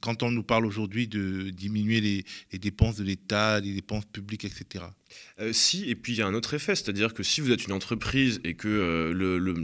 quand 0.00 0.22
on 0.22 0.30
nous 0.30 0.42
parle 0.42 0.66
aujourd'hui 0.66 1.08
de 1.08 1.50
diminuer 1.50 2.00
les, 2.00 2.58
dépenses 2.58 2.96
de 2.96 3.04
l'État, 3.04 3.60
les 3.60 3.74
dépenses 3.74 4.06
publiques, 4.06 4.44
etc. 4.44 4.84
si, 5.52 5.90
et 5.90 5.94
puis 5.94 6.12
il 6.14 6.18
y 6.18 6.22
a 6.22 6.26
un 6.26 6.34
autre 6.34 6.54
effet, 6.54 6.74
c'est-à-dire 6.74 7.14
que 7.14 7.22
si 7.22 7.40
vous 7.40 7.50
êtes 7.50 7.66
une 7.66 7.72
entreprise 7.72 8.40
et 8.44 8.54
que 8.54 9.12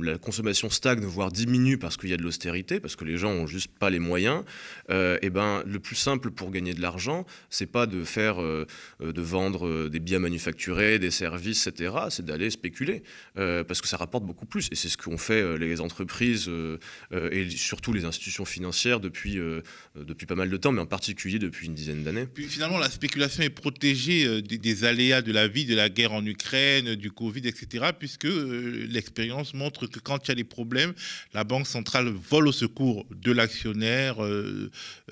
la 0.03 0.19
consommation 0.19 0.71
stagne, 0.71 1.01
voire 1.01 1.33
diminue 1.33 1.79
parce 1.79 1.97
qu'il 1.97 2.11
y 2.11 2.15
a 2.15 2.17
de 2.17 2.23
l'austérité, 2.23 2.81
parce 2.81 2.97
que 2.97 3.05
les 3.05 3.17
gens 3.17 3.35
n'ont 3.35 3.47
juste 3.47 3.71
pas 3.79 3.91
les 3.91 3.99
moyens, 3.99 4.45
et 4.91 5.19
eh 5.23 5.31
ben, 5.31 5.63
le 5.67 5.79
plus 5.79 5.97
simple 5.97 6.31
pour 6.31 6.51
gagner 6.51 6.75
de 6.75 6.83
l'argent, 6.83 7.27
c'est 7.51 7.67
pas 7.67 7.87
de 7.87 8.05
faire, 8.05 8.37
de 8.41 9.23
vendre 9.23 9.89
des 9.89 10.01
biens 10.01 10.19
manufacturés, 10.19 10.99
des 10.99 11.11
services, 11.11 11.67
etc., 11.67 11.95
c'est 12.11 12.25
d'aller 12.25 12.51
spéculer, 12.51 13.03
parce 13.35 13.81
que 13.81 13.89
ça 13.89 13.97
rapporte 13.97 14.25
beaucoup 14.25 14.47
plus. 14.47 14.69
Et 14.71 14.75
c'est 14.75 14.89
ce 14.89 14.97
qu'ont 14.97 15.19
fait 15.19 15.57
les 15.59 15.81
entreprises 15.81 16.47
euh, 16.49 16.79
euh, 17.13 17.29
et 17.31 17.49
surtout 17.51 17.93
les 17.93 18.05
institutions 18.05 18.45
financières 18.45 18.66
depuis, 19.01 19.39
euh, 19.39 19.63
depuis 19.95 20.27
pas 20.27 20.35
mal 20.35 20.51
de 20.51 20.57
temps, 20.57 20.73
mais 20.73 20.81
en 20.81 20.87
particulier 20.87 21.39
depuis 21.39 21.67
une 21.67 21.75
dizaine 21.75 22.03
d'années. 22.03 22.27
Puis 22.27 22.47
finalement, 22.47 22.79
la 22.79 22.91
spéculation 22.91 23.43
est 23.43 23.51
protégée 23.51 24.43
des, 24.43 24.85
aléas 24.85 25.23
de 25.23 25.33
la 25.33 25.49
vie, 25.49 25.65
de 25.65 25.75
la 25.75 25.89
guerre 25.89 26.13
en 26.13 26.25
Ukraine, 26.25 26.95
du 26.95 27.11
Covid, 27.11 27.47
etc., 27.47 27.87
puisque 27.99 28.27
l'expérience 28.27 29.55
montre 29.55 29.87
que 29.87 30.01
quand 30.01 30.27
il 30.27 30.29
y 30.29 30.33
a 30.33 30.35
des 30.35 30.45
problèmes, 30.45 30.93
la 31.35 31.45
Banque 31.45 31.67
centrale 31.67 32.09
vole 32.09 32.49
au 32.49 32.53
secours 32.53 33.07
de 33.11 33.33
l'actionnaire, 33.33 34.17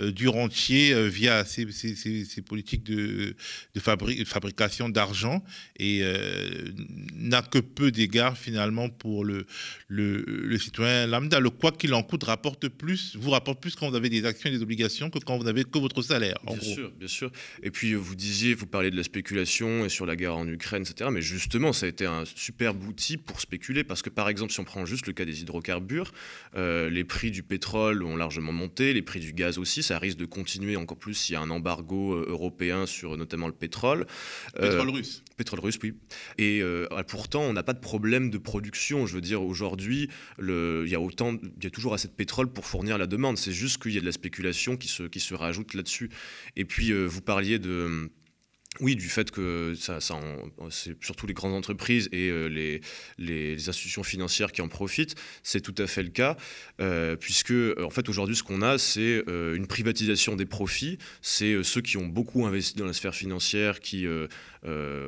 du 0.00 0.28
rentier, 0.28 1.08
via 1.08 1.44
ses, 1.44 1.66
politiques 2.46 2.84
de, 2.84 3.34
de 3.74 4.24
fabrication 4.24 4.88
d'argent, 4.88 5.44
et 5.78 6.02
n'a 7.14 7.42
que 7.42 7.58
peu 7.58 7.90
d'égards 7.90 8.36
finalement 8.36 8.88
pour 8.88 9.24
le 9.24 10.58
citoyen 10.58 11.06
lambda, 11.06 11.40
le 11.40 11.50
quoi 11.50 11.72
qu'il 11.72 11.94
en 11.94 12.02
coûte 12.02 12.24
rapporte 12.24 12.68
plus, 12.68 13.16
vous 13.16 13.30
rapporte 13.30 13.43
plus 13.52 13.74
quand 13.74 13.90
vous 13.90 13.96
avez 13.96 14.08
des 14.08 14.24
actions 14.24 14.48
et 14.48 14.52
des 14.52 14.62
obligations 14.62 15.10
que 15.10 15.18
quand 15.18 15.36
vous 15.36 15.44
n'avez 15.44 15.64
que 15.64 15.78
votre 15.78 16.00
salaire. 16.02 16.38
bien 16.46 16.60
sûr, 16.60 16.90
bien 16.92 17.08
sûr. 17.08 17.30
Et 17.62 17.70
puis 17.70 17.94
vous 17.94 18.14
disiez, 18.14 18.54
vous 18.54 18.66
parlez 18.66 18.90
de 18.90 18.96
la 18.96 19.02
spéculation 19.02 19.84
et 19.84 19.88
sur 19.88 20.06
la 20.06 20.16
guerre 20.16 20.36
en 20.36 20.48
Ukraine, 20.48 20.82
etc. 20.82 21.10
Mais 21.12 21.20
justement, 21.20 21.72
ça 21.72 21.86
a 21.86 21.88
été 21.88 22.06
un 22.06 22.24
superbe 22.24 22.82
outil 22.84 23.16
pour 23.16 23.40
spéculer 23.40 23.84
parce 23.84 24.02
que 24.02 24.10
par 24.10 24.28
exemple, 24.28 24.52
si 24.52 24.60
on 24.60 24.64
prend 24.64 24.86
juste 24.86 25.06
le 25.06 25.12
cas 25.12 25.24
des 25.24 25.42
hydrocarbures, 25.42 26.12
euh, 26.56 26.88
les 26.88 27.04
prix 27.04 27.30
du 27.30 27.42
pétrole 27.42 28.02
ont 28.02 28.16
largement 28.16 28.52
monté, 28.52 28.92
les 28.92 29.02
prix 29.02 29.20
du 29.20 29.32
gaz 29.32 29.58
aussi, 29.58 29.82
ça 29.82 29.98
risque 29.98 30.18
de 30.18 30.24
continuer 30.24 30.76
encore 30.76 30.98
plus 30.98 31.14
s'il 31.14 31.34
y 31.34 31.36
a 31.36 31.40
un 31.40 31.50
embargo 31.50 32.14
euh, 32.14 32.26
européen 32.28 32.86
sur 32.86 33.16
notamment 33.16 33.46
le 33.46 33.52
pétrole. 33.52 34.06
Pétrole 34.58 34.88
euh, 34.88 34.92
russe. 34.92 35.22
Pétrole 35.36 35.60
russe, 35.60 35.78
oui. 35.82 35.94
Et 36.38 36.62
pourtant, 37.08 37.42
on 37.42 37.52
n'a 37.52 37.64
pas 37.64 37.72
de 37.72 37.80
problème 37.80 38.30
de 38.30 38.38
production. 38.38 39.06
Je 39.06 39.14
veux 39.14 39.20
dire, 39.20 39.42
aujourd'hui, 39.42 40.08
le 40.38 40.84
il 40.86 40.90
y 40.92 40.94
a 40.94 41.00
autant, 41.00 41.32
il 41.32 41.64
y 41.64 41.66
a 41.66 41.70
toujours 41.70 41.94
assez 41.94 42.08
de 42.08 42.12
pétrole 42.12 42.52
pour 42.52 42.66
fournir 42.66 42.98
la 42.98 43.06
demande. 43.06 43.33
C'est 43.36 43.52
juste 43.52 43.82
qu'il 43.82 43.92
y 43.92 43.98
a 43.98 44.00
de 44.00 44.06
la 44.06 44.12
spéculation 44.12 44.76
qui 44.76 44.88
se, 44.88 45.34
rajoute 45.34 45.74
là-dessus. 45.74 46.10
Et 46.56 46.64
puis, 46.64 46.92
euh, 46.92 47.06
vous 47.06 47.20
parliez 47.20 47.58
de 47.58 48.10
oui, 48.80 48.96
du 48.96 49.08
fait 49.08 49.30
que 49.30 49.74
c'est 50.70 51.04
surtout 51.04 51.26
les 51.26 51.34
grandes 51.34 51.52
entreprises 51.52 52.08
et 52.12 52.28
euh, 52.30 52.46
les, 53.18 53.68
institutions 53.68 54.02
financières 54.02 54.52
qui 54.52 54.62
en 54.62 54.68
profitent, 54.68 55.14
c'est 55.42 55.60
tout 55.60 55.74
à 55.78 55.86
fait 55.86 56.02
le 56.02 56.08
cas, 56.08 56.36
euh, 56.80 57.16
puisque 57.16 57.52
en 57.80 57.90
fait 57.90 58.08
aujourd'hui 58.08 58.34
ce 58.34 58.42
qu'on 58.42 58.62
a, 58.62 58.78
c'est 58.78 59.22
euh, 59.28 59.54
une 59.54 59.66
privatisation 59.66 60.34
des 60.34 60.44
profits, 60.44 60.98
c'est 61.22 61.62
ceux 61.62 61.80
qui 61.80 61.96
ont 61.96 62.06
beaucoup 62.06 62.46
investi 62.46 62.76
dans 62.76 62.84
la 62.84 62.92
sphère 62.92 63.14
financière 63.14 63.80
qui 63.80 64.06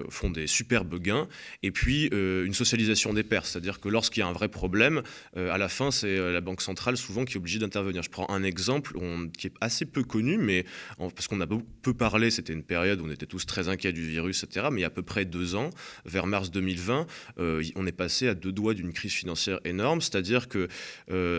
font 0.08 0.30
des 0.30 0.46
superbes 0.46 1.00
gains, 1.00 1.28
et 1.62 1.70
puis 1.70 2.06
une 2.12 2.54
socialisation 2.54 3.12
des 3.12 3.24
pertes, 3.24 3.46
c'est-à-dire 3.46 3.80
que 3.80 3.88
lorsqu'il 3.88 4.20
y 4.20 4.22
a 4.22 4.28
un 4.28 4.32
vrai 4.32 4.48
problème, 4.48 5.02
à 5.34 5.58
la 5.58 5.68
fin 5.68 5.90
c'est 5.90 6.16
la 6.32 6.40
banque 6.40 6.60
centrale 6.60 6.96
souvent 6.96 7.24
qui 7.24 7.34
est 7.34 7.38
obligée 7.38 7.58
d'intervenir. 7.58 8.02
Je 8.02 8.10
prends 8.10 8.28
un 8.30 8.42
exemple 8.42 8.92
qui 9.36 9.46
est 9.48 9.54
assez 9.60 9.86
peu 9.86 10.04
connu, 10.04 10.38
mais 10.38 10.64
parce 10.98 11.26
qu'on 11.28 11.40
a 11.40 11.46
peu 11.46 11.94
parlé, 11.94 12.30
c'était 12.30 12.52
une 12.52 12.64
période 12.64 13.00
où 13.00 13.06
on 13.06 13.10
était 13.10 13.26
tous 13.26 13.44
très 13.46 13.55
très 13.56 13.92
du 13.92 14.06
virus, 14.06 14.44
etc. 14.44 14.66
Mais 14.70 14.80
il 14.80 14.82
y 14.82 14.84
a 14.84 14.88
à 14.88 14.90
peu 14.90 15.02
près 15.02 15.24
deux 15.24 15.54
ans, 15.54 15.70
vers 16.04 16.26
mars 16.26 16.50
2020, 16.50 17.06
on 17.38 17.86
est 17.86 17.92
passé 17.92 18.28
à 18.28 18.34
deux 18.34 18.52
doigts 18.52 18.74
d'une 18.74 18.92
crise 18.92 19.12
financière 19.12 19.60
énorme, 19.64 20.00
c'est-à-dire 20.00 20.48
que 20.48 20.68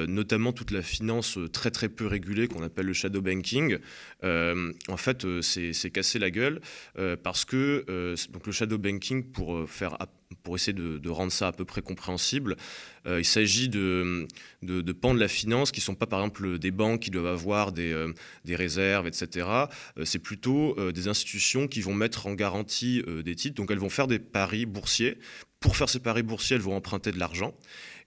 notamment 0.07 0.53
toute 0.53 0.71
la 0.71 0.81
finance 0.81 1.37
très 1.53 1.71
très 1.71 1.89
peu 1.89 2.07
régulée 2.07 2.47
qu'on 2.47 2.63
appelle 2.63 2.87
le 2.87 2.93
shadow 2.93 3.21
banking, 3.21 3.77
en 4.23 4.97
fait, 4.97 5.25
c'est 5.41 5.91
cassé 5.91 6.19
la 6.19 6.31
gueule 6.31 6.61
parce 7.23 7.45
que 7.45 7.85
donc 8.31 8.47
le 8.47 8.51
shadow 8.51 8.77
banking, 8.77 9.23
pour 9.31 9.69
faire 9.69 9.97
pour 10.43 10.55
essayer 10.55 10.73
de, 10.73 11.09
rendre 11.09 11.31
ça 11.31 11.47
à 11.47 11.51
peu 11.51 11.65
près 11.65 11.81
compréhensible. 11.81 12.57
Euh, 13.05 13.19
il 13.19 13.25
s'agit 13.25 13.69
de, 13.69 14.27
de, 14.61 14.91
pans 14.91 15.13
de 15.13 15.19
la 15.19 15.27
finance 15.27 15.71
qui 15.71 15.79
ne 15.79 15.83
sont 15.83 15.95
pas 15.95 16.05
par 16.05 16.19
exemple 16.19 16.59
des 16.59 16.71
banques 16.71 17.01
qui 17.01 17.11
doivent 17.11 17.27
avoir 17.27 17.71
des, 17.71 17.91
euh, 17.91 18.13
réserves, 18.49 19.07
etc. 19.07 19.47
Euh, 19.97 20.05
c'est 20.05 20.19
plutôt 20.19 20.75
des 20.91 21.07
institutions 21.07 21.67
qui 21.67 21.81
vont 21.81 21.93
mettre 21.93 22.27
en 22.27 22.33
garantie 22.33 23.03
des 23.23 23.35
titres. 23.35 23.55
Donc 23.55 23.71
elles 23.71 23.79
vont 23.79 23.89
faire 23.89 24.07
des 24.07 24.19
paris 24.19 24.65
boursiers. 24.65 25.17
Pour 25.59 25.75
faire 25.75 25.89
ces 25.89 25.99
paris 25.99 26.23
boursiers, 26.23 26.55
elles 26.55 26.61
vont 26.61 26.75
emprunter 26.75 27.11
de 27.11 27.19
l'argent. 27.19 27.53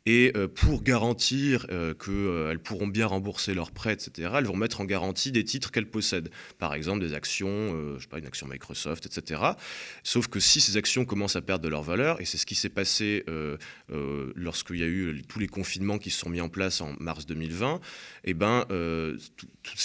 Et 0.06 0.32
euh, 0.34 0.48
pour 0.48 0.82
garantir 0.82 1.66
euh, 1.70 1.92
qu'elles 1.92 2.14
euh, 2.14 2.56
pourront 2.56 2.86
bien 2.86 3.06
rembourser 3.06 3.52
leurs 3.52 3.70
prêts, 3.70 3.92
etc., 3.92 4.30
elles 4.38 4.46
vont 4.46 4.56
mettre 4.56 4.80
en 4.80 4.86
garantie 4.86 5.30
des 5.30 5.44
titres 5.44 5.70
qu'elles 5.70 5.90
possèdent. 5.90 6.30
Par 6.58 6.72
exemple, 6.72 7.00
des 7.00 7.12
actions, 7.12 7.96
je 7.96 8.02
sais 8.02 8.08
pas, 8.08 8.18
une 8.18 8.26
action 8.26 8.46
Microsoft, 8.46 9.04
etc. 9.04 9.42
Sauf 10.02 10.28
que 10.28 10.40
si 10.40 10.60
ces 10.60 10.78
actions 10.78 11.04
commencent 11.04 11.36
à 11.36 11.42
perdre 11.42 11.62
de 11.64 11.68
leur 11.68 11.82
valeur, 11.82 12.20
et 12.20 12.24
c'est 12.24 12.38
ce 12.38 12.46
qui 12.46 12.54
s'est 12.54 12.70
passé 12.70 13.24
lorsqu'il 14.36 14.76
y 14.76 14.82
a 14.82 14.86
eu 14.86 15.22
tous 15.28 15.38
les 15.38 15.48
confinements 15.48 15.98
qui 15.98 16.10
se 16.10 16.18
sont 16.18 16.30
mis 16.30 16.40
en 16.40 16.48
place 16.48 16.80
en 16.80 16.94
mars 16.98 17.26
2020, 17.26 17.76
et 18.24 18.30
eh 18.30 18.34
ben, 18.34 18.64
toute 19.62 19.78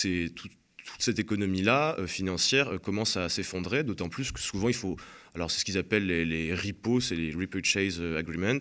cette 1.00 1.20
économie-là 1.20 1.98
financière 2.08 2.80
commence 2.82 3.18
à 3.18 3.30
s'effondrer, 3.30 3.84
d'autant 3.84 4.10
plus 4.10 4.32
que 4.32 4.40
souvent 4.40 4.70
il 4.70 4.76
faut 4.76 4.98
alors 5.36 5.52
c'est 5.52 5.60
ce 5.60 5.66
qu'ils 5.66 5.78
appellent 5.78 6.08
les, 6.08 6.54
repos, 6.56 7.02
c'est 7.02 7.16
les 7.16 7.34
repurchase 7.34 7.98
euh, 8.00 8.18
agreements. 8.18 8.60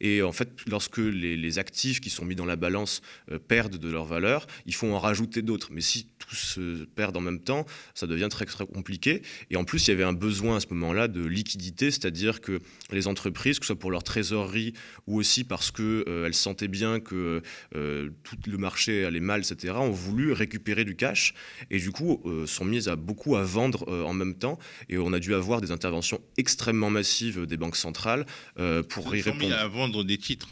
Et 0.00 0.22
en 0.22 0.32
fait, 0.32 0.48
lorsque 0.66 0.98
les, 0.98 1.58
actifs 1.58 2.00
qui 2.00 2.10
sont 2.10 2.24
mis 2.24 2.34
dans 2.34 2.46
la 2.46 2.56
balance 2.56 3.00
euh, 3.30 3.38
perdent 3.38 3.76
de 3.76 3.90
leur 3.90 4.06
valeur, 4.06 4.46
il 4.66 4.74
faut 4.74 4.88
en 4.88 4.98
rajouter 4.98 5.42
d'autres. 5.42 5.68
Mais 5.70 5.82
si 5.82 6.08
tous 6.18 6.34
se 6.34 6.84
perdent 6.84 7.16
en 7.16 7.20
même 7.20 7.40
temps, 7.40 7.66
ça 7.94 8.06
devient 8.06 8.28
très, 8.30 8.44
très 8.46 8.66
compliqué. 8.66 9.22
Et 9.50 9.56
en 9.56 9.64
plus, 9.64 9.86
il 9.86 9.90
y 9.90 9.94
avait 9.94 10.04
un 10.04 10.14
besoin 10.14 10.56
à 10.56 10.60
ce 10.60 10.66
moment-là 10.70 11.06
de 11.06 11.24
liquidité, 11.24 11.90
c'est-à-dire 11.90 12.40
que 12.40 12.60
les 12.90 13.06
entreprises, 13.06 13.58
que 13.58 13.66
ce 13.66 13.68
soit 13.68 13.78
pour 13.78 13.90
leur 13.90 14.02
trésorerie 14.02 14.72
ou 15.06 15.18
aussi 15.18 15.44
parce 15.44 15.70
qu'elles 15.70 16.04
euh, 16.08 16.32
sentaient 16.32 16.68
bien 16.68 16.98
que 17.00 17.42
tout 17.72 18.36
le 18.46 18.58
marché 18.58 19.04
allait 19.04 19.20
mal, 19.20 19.40
etc., 19.40 19.74
ont 19.76 19.90
voulu 19.90 20.32
récupérer 20.32 20.84
du 20.84 20.96
cash 20.96 21.34
et 21.70 21.78
du 21.78 21.90
coup 21.90 22.22
sont 22.46 22.64
mises 22.64 22.88
à 22.88 22.96
beaucoup 22.96 23.36
à 23.36 23.44
vendre 23.44 23.88
en 23.88 24.14
même 24.14 24.34
temps. 24.34 24.58
Et 24.88 24.98
on 24.98 25.12
a 25.12 25.18
dû 25.18 25.34
avoir 25.34 25.60
des 25.60 25.70
interventions 25.70 26.13
extrêmement 26.36 26.90
massive 26.90 27.46
des 27.46 27.56
banques 27.56 27.76
centrales 27.76 28.26
euh, 28.58 28.82
pour 28.82 29.14
y 29.14 29.22
répondre. 29.22 29.54
à 29.54 29.66
vendre 29.68 30.04
des 30.04 30.18
titres. 30.18 30.48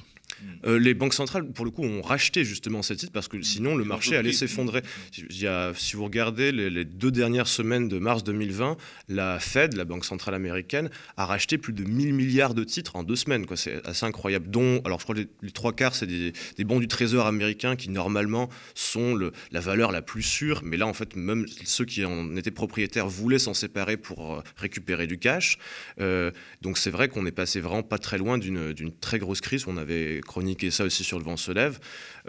Euh, 0.64 0.78
les 0.78 0.94
banques 0.94 1.14
centrales, 1.14 1.46
pour 1.50 1.64
le 1.64 1.70
coup, 1.70 1.82
ont 1.82 2.02
racheté 2.02 2.44
justement 2.44 2.82
ces 2.82 2.96
titres 2.96 3.12
parce 3.12 3.28
que 3.28 3.40
sinon 3.42 3.76
le 3.76 3.84
marché 3.84 4.16
allait 4.16 4.32
s'effondrer. 4.32 4.82
Si 5.10 5.96
vous 5.96 6.04
regardez 6.04 6.52
les, 6.52 6.84
deux 6.84 7.10
dernières 7.10 7.48
semaines 7.48 7.88
de 7.88 7.98
mars 7.98 8.24
2020, 8.24 8.76
la 9.08 9.38
Fed, 9.38 9.74
la 9.74 9.84
Banque 9.84 10.04
centrale 10.04 10.34
américaine, 10.34 10.90
a 11.16 11.26
racheté 11.26 11.58
plus 11.58 11.72
de 11.72 11.84
1000 11.84 12.14
milliards 12.14 12.54
de 12.54 12.64
titres 12.64 12.96
en 12.96 13.02
deux 13.02 13.16
semaines. 13.16 13.46
C'est 13.54 13.86
assez 13.86 14.06
incroyable. 14.06 14.48
Dont, 14.48 14.80
alors 14.84 14.98
je 14.98 15.04
crois 15.04 15.14
que 15.14 15.26
les, 15.42 15.50
trois 15.50 15.72
quarts, 15.72 15.94
c'est 15.94 16.06
des, 16.06 16.32
bons 16.64 16.80
du 16.80 16.88
Trésor 16.88 17.26
américain 17.26 17.76
qui 17.76 17.90
normalement 17.90 18.48
sont 18.74 19.14
le, 19.14 19.32
la 19.50 19.60
valeur 19.60 19.92
la 19.92 20.02
plus 20.02 20.22
sûre. 20.22 20.62
Mais 20.64 20.76
là, 20.76 20.86
en 20.86 20.94
fait, 20.94 21.16
même 21.16 21.46
ceux 21.64 21.84
qui 21.84 22.04
en 22.04 22.36
étaient 22.36 22.50
propriétaires 22.50 23.08
voulaient 23.08 23.38
s'en 23.38 23.54
séparer 23.54 23.96
pour 23.96 24.34
euh, 24.34 24.42
récupérer 24.56 25.06
du 25.06 25.18
cash. 25.18 25.58
Euh, 26.00 26.30
donc 26.60 26.78
c'est 26.78 26.90
vrai 26.90 27.08
qu'on 27.08 27.26
est 27.26 27.32
passé 27.32 27.60
vraiment 27.60 27.82
pas 27.82 27.98
très 27.98 28.18
loin 28.18 28.38
d'une 28.38 28.92
très 29.00 29.18
grosse 29.18 29.40
crise. 29.40 29.64
On 29.66 29.76
avait 29.76 30.20
chroniquer 30.32 30.70
ça 30.70 30.84
aussi 30.84 31.04
sur 31.04 31.18
Le 31.18 31.24
Vent 31.24 31.36
se 31.36 31.52
lève. 31.52 31.78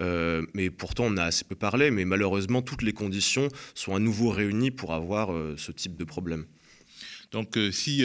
Euh, 0.01 0.45
mais 0.53 0.69
pourtant, 0.69 1.05
on 1.05 1.15
a 1.15 1.23
assez 1.23 1.45
peu 1.45 1.55
parlé. 1.55 1.89
Mais 1.89 2.03
malheureusement, 2.03 2.61
toutes 2.61 2.81
les 2.81 2.91
conditions 2.91 3.47
sont 3.75 3.95
à 3.95 3.99
nouveau 3.99 4.29
réunies 4.29 4.71
pour 4.71 4.93
avoir 4.93 5.31
euh, 5.31 5.55
ce 5.57 5.71
type 5.71 5.95
de 5.95 6.03
problème. 6.03 6.45
Donc, 7.31 7.57
euh, 7.57 7.71
si 7.71 8.03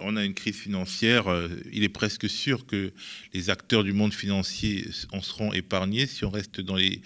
on 0.00 0.16
a 0.16 0.24
une 0.24 0.34
crise 0.34 0.56
financière, 0.56 1.24
il 1.72 1.82
est 1.84 1.88
presque 1.88 2.28
sûr 2.28 2.66
que 2.66 2.92
les 3.32 3.48
acteurs 3.48 3.84
du 3.84 3.92
monde 3.92 4.12
financier 4.12 4.86
en 5.12 5.22
seront 5.22 5.52
épargnés 5.54 6.06
si 6.06 6.24
on 6.26 6.30
reste 6.30 6.60
dans 6.60 6.76
les, 6.76 7.00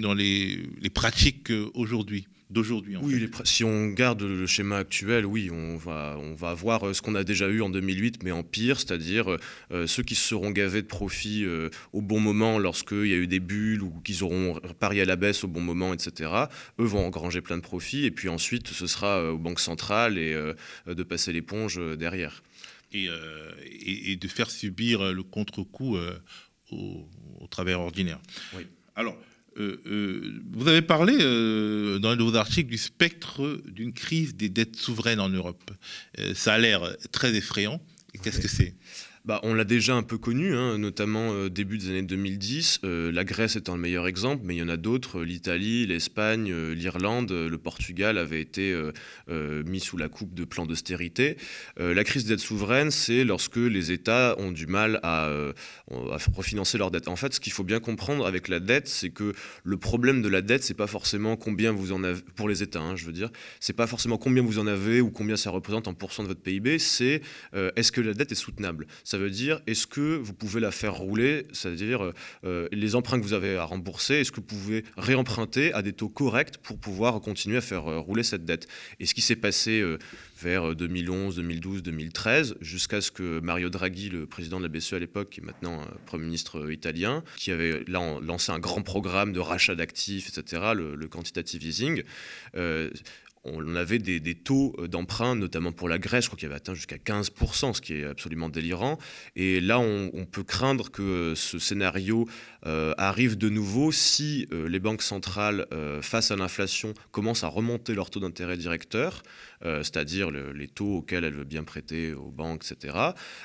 dans 0.00 0.14
les, 0.14 0.62
les 0.80 0.90
pratiques 0.90 1.52
aujourd'hui 1.74 2.26
d'aujourd'hui. 2.50 2.96
Oui, 2.96 3.28
si 3.44 3.64
on 3.64 3.88
garde 3.88 4.22
le 4.22 4.46
schéma 4.46 4.78
actuel, 4.78 5.26
oui, 5.26 5.50
on 5.50 5.76
va, 5.76 6.16
on 6.18 6.34
va 6.34 6.50
avoir 6.50 6.86
euh, 6.86 6.92
ce 6.94 7.02
qu'on 7.02 7.14
a 7.14 7.24
déjà 7.24 7.48
eu 7.48 7.60
en 7.60 7.70
2008, 7.70 8.22
mais 8.22 8.30
en 8.30 8.44
pire, 8.44 8.78
c'est-à-dire 8.78 9.32
euh, 9.32 9.38
euh, 9.72 9.86
ceux 9.86 10.02
qui 10.02 10.14
se 10.14 10.28
seront 10.28 10.50
gavés 10.50 10.82
de 10.82 10.86
profit 10.86 11.46
au 11.92 12.02
bon 12.02 12.20
moment 12.20 12.58
lorsqu'il 12.58 13.06
y 13.06 13.14
a 13.14 13.16
eu 13.16 13.26
des 13.26 13.40
bulles 13.40 13.82
ou 13.82 13.90
qu'ils 14.00 14.22
auront 14.24 14.60
parié 14.78 15.02
à 15.02 15.04
la 15.04 15.16
baisse 15.16 15.44
au 15.44 15.48
bon 15.48 15.60
moment, 15.60 15.94
etc., 15.94 16.30
eux 16.80 16.84
vont 16.84 17.04
engranger 17.04 17.40
plein 17.40 17.56
de 17.56 17.62
profits, 17.62 18.04
et 18.04 18.10
puis 18.10 18.28
ensuite, 18.28 18.68
ce 18.68 18.86
sera 18.86 19.32
aux 19.32 19.38
banques 19.38 19.60
centrales 19.60 20.18
et 20.18 20.34
de 20.86 21.02
passer 21.02 21.32
l'éponge 21.32 21.80
derrière. 21.96 22.42
Et, 22.92 23.08
et, 23.84 24.16
de 24.16 24.28
faire 24.28 24.50
subir 24.50 25.12
le 25.12 25.22
contre-coup 25.22 25.96
aux, 26.70 27.08
aux 27.40 27.46
travailleurs 27.48 27.82
ordinaires. 27.82 28.20
Oui. 28.56 28.66
Alors, 28.94 29.16
euh, 29.58 29.80
euh, 29.86 30.42
vous 30.52 30.68
avez 30.68 30.82
parlé 30.82 31.16
euh, 31.20 31.98
dans 31.98 32.10
un 32.10 32.16
de 32.16 32.22
vos 32.22 32.34
articles 32.36 32.68
du 32.68 32.78
spectre 32.78 33.60
d'une 33.66 33.92
crise 33.92 34.34
des 34.34 34.48
dettes 34.48 34.76
souveraines 34.76 35.20
en 35.20 35.28
Europe. 35.28 35.70
ça 36.34 36.54
a 36.54 36.58
l'air 36.58 36.96
très 37.12 37.34
effrayant. 37.34 37.80
Qu'est-ce 38.22 38.40
que 38.40 38.48
c'est? 38.48 38.74
Bah, 39.26 39.40
on 39.42 39.54
l'a 39.54 39.64
déjà 39.64 39.96
un 39.96 40.04
peu 40.04 40.18
connu, 40.18 40.54
hein, 40.54 40.78
notamment 40.78 41.32
euh, 41.32 41.50
début 41.50 41.78
des 41.78 41.88
années 41.88 42.02
2010. 42.02 42.80
Euh, 42.84 43.10
la 43.10 43.24
Grèce 43.24 43.56
étant 43.56 43.74
le 43.74 43.80
meilleur 43.80 44.06
exemple, 44.06 44.42
mais 44.44 44.54
il 44.54 44.58
y 44.58 44.62
en 44.62 44.68
a 44.68 44.76
d'autres. 44.76 45.22
L'Italie, 45.22 45.84
l'Espagne, 45.84 46.52
euh, 46.52 46.74
l'Irlande, 46.74 47.32
le 47.32 47.58
Portugal 47.58 48.18
avaient 48.18 48.40
été 48.40 48.76
mis 49.28 49.80
sous 49.80 49.96
la 49.96 50.08
coupe 50.08 50.34
de 50.34 50.44
plans 50.44 50.66
d'austérité. 50.66 51.36
la 51.78 52.04
crise 52.04 52.26
dette 52.26 52.38
souveraine, 52.38 52.90
c'est 52.90 53.24
lorsque 53.24 53.56
les 53.56 53.90
États 53.90 54.36
ont 54.38 54.52
du 54.52 54.66
mal 54.66 55.00
à, 55.02 55.28
refinancer 56.34 56.78
leur 56.78 56.90
dette. 56.90 57.08
En 57.08 57.16
fait, 57.16 57.34
ce 57.34 57.40
qu'il 57.40 57.52
faut 57.52 57.64
bien 57.64 57.80
comprendre 57.80 58.26
avec 58.26 58.48
la 58.48 58.60
dette, 58.60 58.86
c'est 58.86 59.10
que 59.10 59.32
le 59.64 59.76
problème 59.76 60.22
de 60.22 60.28
la 60.28 60.42
dette, 60.42 60.62
c'est 60.62 60.74
pas 60.74 60.86
forcément 60.86 61.36
combien 61.36 61.72
vous 61.72 61.92
en 61.92 62.04
avez 62.04 62.20
pour 62.36 62.48
les 62.48 62.62
États, 62.62 62.80
hein, 62.80 62.94
je 62.94 63.04
veux 63.04 63.12
dire, 63.12 63.30
c'est 63.58 63.72
pas 63.72 63.86
forcément 63.86 64.18
combien 64.18 64.42
vous 64.42 64.58
en 64.58 64.66
avez 64.66 65.00
ou 65.00 65.10
combien 65.10 65.36
ça 65.36 65.50
représente 65.50 65.88
en 65.88 65.94
pourcent 65.94 66.22
de 66.22 66.28
votre 66.28 66.42
PIB. 66.42 66.78
C'est 66.78 67.22
est-ce 67.54 67.90
que 67.90 68.00
la 68.00 68.14
dette 68.14 68.32
est 68.32 68.36
soutenable? 68.36 68.86
Veut 69.18 69.30
dire 69.30 69.60
est-ce 69.66 69.86
que 69.86 70.16
vous 70.16 70.32
pouvez 70.32 70.60
la 70.60 70.70
faire 70.70 70.94
rouler, 70.94 71.46
c'est-à-dire 71.52 72.12
euh, 72.44 72.68
les 72.72 72.94
emprunts 72.94 73.18
que 73.18 73.24
vous 73.24 73.32
avez 73.32 73.56
à 73.56 73.64
rembourser, 73.64 74.14
est-ce 74.14 74.30
que 74.30 74.36
vous 74.36 74.42
pouvez 74.42 74.84
réemprunter 74.96 75.72
à 75.72 75.82
des 75.82 75.92
taux 75.92 76.08
corrects 76.08 76.58
pour 76.58 76.78
pouvoir 76.78 77.20
continuer 77.20 77.58
à 77.58 77.60
faire 77.60 77.86
euh, 77.86 77.98
rouler 77.98 78.22
cette 78.22 78.44
dette? 78.44 78.68
Et 79.00 79.06
ce 79.06 79.14
qui 79.14 79.20
s'est 79.20 79.36
passé 79.36 79.80
euh, 79.80 79.98
vers 80.40 80.74
2011, 80.74 81.36
2012, 81.36 81.82
2013, 81.82 82.56
jusqu'à 82.60 83.00
ce 83.00 83.10
que 83.10 83.40
Mario 83.40 83.70
Draghi, 83.70 84.10
le 84.10 84.26
président 84.26 84.58
de 84.58 84.64
la 84.64 84.68
BCE 84.68 84.94
à 84.94 84.98
l'époque, 84.98 85.30
qui 85.30 85.40
est 85.40 85.44
maintenant 85.44 85.82
Premier 86.04 86.24
ministre 86.26 86.70
italien, 86.70 87.24
qui 87.36 87.50
avait 87.50 87.84
lancé 87.88 88.52
un 88.52 88.58
grand 88.58 88.82
programme 88.82 89.32
de 89.32 89.40
rachat 89.40 89.74
d'actifs, 89.74 90.28
etc., 90.28 90.72
le 90.74 91.08
quantitative 91.08 91.64
easing, 91.64 92.02
on 93.46 93.76
avait 93.76 93.98
des, 93.98 94.34
taux 94.34 94.74
euh, 94.78 94.88
d'emprunt, 94.88 95.34
notamment 95.34 95.72
pour 95.72 95.88
la 95.88 95.98
Grèce, 95.98 96.24
je 96.24 96.28
crois 96.28 96.38
qu'il 96.38 96.46
avait 96.46 96.56
atteint 96.56 96.74
jusqu'à 96.74 96.96
15%, 96.96 97.74
ce 97.74 97.80
qui 97.80 97.94
est 97.94 98.04
absolument 98.04 98.48
délirant. 98.48 98.98
Et 99.34 99.60
là, 99.60 99.78
on, 99.78 100.26
peut 100.30 100.42
craindre 100.42 100.90
que 100.90 101.02
euh, 101.02 101.34
ce 101.34 101.58
scénario 101.58 102.28
euh, 102.66 102.94
arrive 102.98 103.36
de 103.38 103.48
nouveau 103.48 103.92
si 103.92 104.48
les 104.50 104.80
banques 104.80 105.02
centrales, 105.02 105.66
face 106.02 106.30
à 106.30 106.36
l'inflation, 106.36 106.94
commencent 107.10 107.44
à 107.44 107.48
remonter 107.48 107.94
leur 107.94 108.10
taux 108.10 108.20
d'intérêt 108.20 108.56
directeur, 108.56 109.22
c'est-à-dire 109.62 110.30
les 110.30 110.68
taux 110.68 110.98
auxquels 110.98 111.24
elles 111.24 111.34
veulent 111.34 111.44
bien 111.44 111.64
prêter 111.64 112.12
aux 112.12 112.30
banques, 112.30 112.64
etc. 112.64 112.94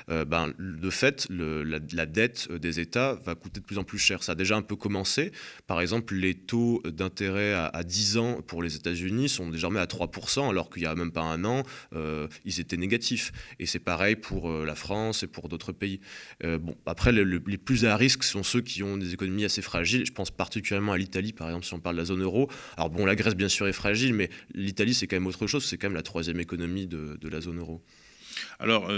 ben, 0.08 0.54
de 0.60 0.90
fait, 0.90 1.28
la, 1.30 2.06
dette 2.06 2.52
des 2.52 2.80
États 2.80 3.16
va 3.26 3.36
coûter 3.36 3.60
de 3.60 3.66
plus 3.66 3.78
en 3.78 3.84
plus 3.84 4.00
cher. 4.00 4.24
Ça 4.24 4.34
a 4.34 4.36
déjà 4.36 4.56
un 4.56 4.62
peu 4.62 4.76
commencé. 4.76 5.32
Par 5.68 5.82
exemple, 5.82 6.16
les 6.16 6.34
taux 6.34 6.82
d'intérêt 6.86 7.54
à, 7.54 7.68
à 7.68 7.84
10 7.84 8.18
ans 8.18 8.42
pour 8.42 8.64
les 8.64 8.76
États-Unis 8.76 9.30
sont 9.30 9.50
désormais 9.50 9.80
à 9.80 9.88
3%, 9.92 10.50
alors 10.50 10.70
qu'il 10.70 10.84
n'y 10.84 10.88
a 10.88 10.96
même 10.96 11.12
pas 11.12 11.22
un 11.22 11.44
an, 11.44 11.64
euh, 11.94 12.28
ils 12.46 12.60
étaient 12.60 12.78
négatifs. 12.78 13.32
Et 13.60 13.66
c'est 13.66 13.80
pareil 13.80 14.16
pour 14.16 14.50
euh, 14.50 14.66
la 14.66 14.76
France 14.76 15.24
et 15.24 15.28
pour 15.28 15.50
d'autres 15.50 15.72
pays. 15.72 16.00
Euh, 16.44 16.58
bon, 16.58 16.76
après, 16.86 17.12
les 17.12 17.58
plus 17.58 17.86
à 17.86 17.96
risque 17.98 18.24
sont 18.24 18.44
ceux 18.44 18.62
qui 18.62 18.84
ont 18.84 18.98
des 18.98 19.14
économies 19.14 19.46
assez 19.46 19.62
fragiles. 19.62 20.06
Je 20.06 20.12
pense 20.12 20.32
particulièrement 20.32 20.94
à 20.94 20.98
l'Italie, 20.98 21.34
par 21.34 21.48
exemple, 21.48 21.66
si 21.66 21.74
on 21.74 21.80
parle 21.80 21.96
de 21.96 22.02
la 22.02 22.06
zone 22.06 22.22
euro. 22.22 22.50
Alors 22.78 22.90
bon, 22.90 23.06
la 23.06 23.16
Grèce, 23.16 23.36
bien 23.36 23.50
sûr, 23.50 23.68
est 23.68 23.74
fragile, 23.74 24.14
mais 24.14 24.30
l'Italie, 24.54 24.94
c'est 24.94 25.08
quand 25.08 25.18
même 25.18 25.28
autre 25.28 25.48
chose. 25.48 25.66
C'est 25.66 25.78
quand 25.78 25.88
même 25.88 25.96
la 25.96 26.04
troisième 26.04 26.40
économie 26.40 26.88
de, 26.88 27.18
la 27.30 27.42
zone 27.42 27.60
euro. 27.60 27.82
Alors, 28.60 28.92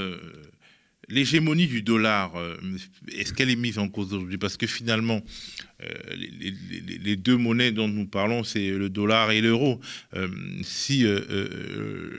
L'hégémonie 1.09 1.67
du 1.67 1.81
dollar, 1.81 2.35
euh, 2.35 2.55
est-ce 3.11 3.33
qu'elle 3.33 3.49
est 3.49 3.57
mise 3.57 3.77
en 3.77 3.89
cause 3.89 4.13
aujourd'hui? 4.13 4.37
Parce 4.37 4.55
que 4.55 4.67
finalement, 4.67 5.21
euh, 5.83 5.89
les, 6.15 7.15
deux 7.17 7.35
monnaies 7.35 7.71
dont 7.71 7.89
nous 7.89 8.05
parlons, 8.05 8.43
c'est 8.43 8.69
le 8.69 8.89
dollar 8.89 9.31
et 9.31 9.41
l'euro. 9.41 9.81
Euh, 10.15 10.29
si 10.61 11.05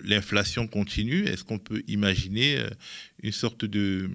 l'inflation 0.05 0.67
continue, 0.67 1.25
est-ce 1.25 1.45
qu'on 1.45 1.59
peut 1.59 1.83
imaginer 1.89 2.59
une 3.23 3.33
sorte 3.33 3.65
de 3.65 4.11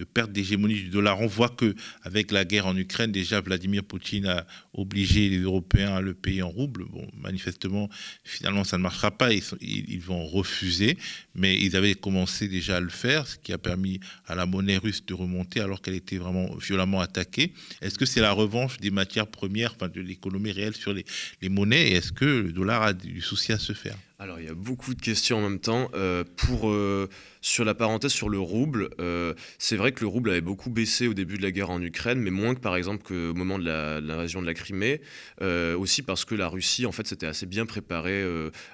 de 0.00 0.04
perte 0.04 0.32
d'hégémonie 0.32 0.74
du 0.74 0.88
dollar. 0.88 1.20
On 1.20 1.26
voit 1.26 1.50
que 1.50 1.74
avec 2.02 2.32
la 2.32 2.46
guerre 2.46 2.66
en 2.66 2.76
Ukraine, 2.76 3.12
déjà 3.12 3.42
Vladimir 3.42 3.84
Poutine 3.84 4.26
a 4.26 4.46
obligé 4.72 5.28
les 5.28 5.40
Européens 5.40 5.94
à 5.94 6.00
le 6.00 6.14
payer 6.14 6.40
en 6.40 6.48
rouble. 6.48 6.86
Bon, 6.86 7.06
manifestement, 7.20 7.90
finalement, 8.24 8.64
ça 8.64 8.78
ne 8.78 8.82
marchera 8.82 9.10
pas. 9.10 9.30
Ils, 9.32 10.00
vont 10.00 10.24
refuser, 10.26 10.96
mais 11.34 11.60
ils 11.60 11.76
avaient 11.76 11.94
commencé 11.94 12.48
déjà 12.48 12.78
à 12.78 12.80
le 12.80 12.88
faire, 12.88 13.26
ce 13.26 13.36
qui 13.36 13.52
a 13.52 13.58
permis 13.58 14.00
à 14.26 14.34
la 14.34 14.46
monnaie 14.46 14.78
russe 14.78 15.04
de 15.04 15.12
remonter 15.12 15.60
alors 15.60 15.82
qu'elle 15.82 15.94
était 15.94 16.16
vraiment 16.16 16.56
violemment 16.56 17.00
attaquée. 17.02 17.52
Est-ce 17.82 17.98
que 17.98 18.06
c'est 18.06 18.22
la 18.22 18.32
revanche 18.32 18.78
des 18.78 18.90
matières 18.90 19.26
premières, 19.26 19.74
enfin 19.74 19.88
de 19.88 20.00
l'économie 20.00 20.52
réelle 20.52 20.74
sur 20.74 20.94
les, 20.94 21.04
monnaies, 21.50 21.90
est-ce 21.90 22.12
que 22.12 22.24
le 22.24 22.52
dollar 22.52 22.82
a 22.82 22.92
du 22.94 23.20
souci 23.20 23.52
à 23.52 23.58
se 23.58 23.74
faire? 23.74 23.96
Alors 24.20 24.38
il 24.38 24.44
y 24.44 24.50
a 24.50 24.54
beaucoup 24.54 24.94
de 24.94 25.00
questions 25.00 25.38
en 25.38 25.40
même 25.40 25.58
temps. 25.58 25.90
Euh, 25.94 26.24
euh, 26.62 27.06
sur 27.40 27.64
la 27.64 27.74
parenthèse 27.74 28.12
sur 28.12 28.28
le 28.28 28.38
rouble, 28.38 28.90
euh, 29.00 29.32
c'est 29.58 29.76
vrai 29.76 29.92
que 29.92 30.02
le 30.02 30.08
rouble 30.08 30.30
avait 30.30 30.42
beaucoup 30.42 30.68
baissé 30.68 31.08
au 31.08 31.14
début 31.14 31.38
de 31.38 31.42
la 31.42 31.50
guerre 31.50 31.70
en 31.70 31.80
Ukraine, 31.80 32.20
mais 32.20 32.30
moins 32.30 32.54
que 32.54 32.60
par 32.60 32.76
exemple 32.76 33.02
qu'au 33.02 33.32
moment 33.34 33.58
de 33.58 33.64
l'invasion 33.64 34.42
de, 34.42 34.46
la 34.46 34.54
Crimée. 34.54 35.00
aussi 35.40 36.02
parce 36.02 36.26
que 36.26 36.34
la 36.34 36.48
Russie 36.48 36.84
en 36.84 36.92
fait 36.92 37.06
s'était 37.06 37.26
assez 37.26 37.46
bien 37.46 37.64
préparée 37.64 38.22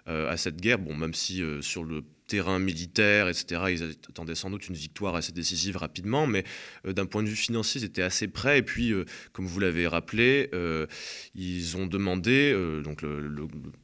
à 0.07 0.37
cette 0.37 0.61
guerre. 0.61 0.81
Même 0.81 1.15
si 1.15 1.43
sur 1.61 1.85
le 1.85 2.03
terrain 2.27 2.59
militaire, 2.59 3.29
etc. 3.29 3.63
Ils 3.71 3.83
attendaient 4.09 4.35
sans 4.35 4.51
doute 4.51 4.69
une 4.69 4.75
victoire 4.75 5.15
assez 5.15 5.33
décisive 5.33 5.77
rapidement, 5.77 6.27
mais 6.27 6.45
euh, 6.87 6.93
d'un 6.93 7.07
point 7.07 7.23
de 7.23 7.29
vue 7.29 7.37
financier, 7.37 7.81
ils 7.81 7.85
étaient 7.85 8.03
assez 8.03 8.29
prêts. 8.29 8.59
Et 8.59 8.63
puis, 8.63 8.93
euh, 8.93 9.05
comme 9.33 9.47
vous 9.47 9.61
l'avez 9.61 9.87
rappelé, 9.87 10.51
euh, 10.53 10.87
ils 11.35 11.77
ont 11.77 11.87
demandé, 11.87 12.55
donc 12.83 13.05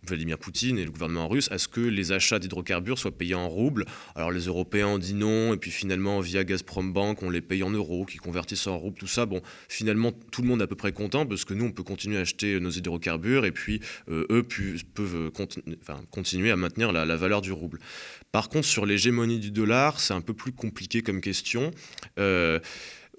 Vladimir 0.06 0.38
Poutine 0.38 0.78
et 0.78 0.84
le 0.84 0.90
gouvernement 0.90 1.28
russe, 1.28 1.48
à 1.50 1.58
ce 1.58 1.68
que 1.68 1.80
les 1.80 2.12
achats 2.12 2.38
d'hydrocarbures 2.38 2.98
soient 2.98 3.16
payés 3.16 3.34
en 3.34 3.48
roubles. 3.48 3.84
Alors 4.14 4.30
les 4.30 4.46
Européens 4.46 4.88
ont 4.88 4.98
dit 4.98 5.14
non, 5.14 5.54
et 5.54 5.56
puis 5.56 5.70
finalement, 5.70 6.20
via 6.20 6.44
Gazprom 6.44 6.92
Bank, 6.92 7.22
on 7.22 7.30
les 7.30 7.40
paye 7.40 7.62
en 7.62 7.70
euros, 7.70 8.04
qui 8.04 8.18
convertissent 8.18 8.66
en 8.66 8.78
roubles, 8.78 8.98
tout 8.98 9.06
ça. 9.06 9.26
Bon, 9.26 9.42
finalement, 9.68 10.12
tout 10.12 10.42
le 10.42 10.48
monde 10.48 10.60
est 10.60 10.64
à 10.64 10.66
peu 10.66 10.76
près 10.76 10.92
content, 10.92 11.26
parce 11.26 11.44
que 11.44 11.54
nous, 11.54 11.66
on 11.66 11.72
peut 11.72 11.82
continuer 11.82 12.18
à 12.18 12.20
acheter 12.20 12.58
nos 12.60 12.70
hydrocarbures, 12.70 13.44
et 13.44 13.52
puis 13.52 13.80
eux 14.08 14.46
peuvent 14.94 15.30
continuer 16.10 16.50
à 16.50 16.56
maintenir 16.56 16.92
la 16.92 17.16
valeur 17.16 17.40
du 17.40 17.52
rouble. 17.52 17.78
Par 18.32 18.48
contre, 18.48 18.66
sur 18.66 18.86
l'hégémonie 18.86 19.38
du 19.38 19.50
dollar, 19.50 20.00
c'est 20.00 20.14
un 20.14 20.22
peu 20.22 20.32
plus 20.32 20.52
compliqué 20.52 21.02
comme 21.02 21.20
question. 21.20 21.70
Euh, 22.18 22.58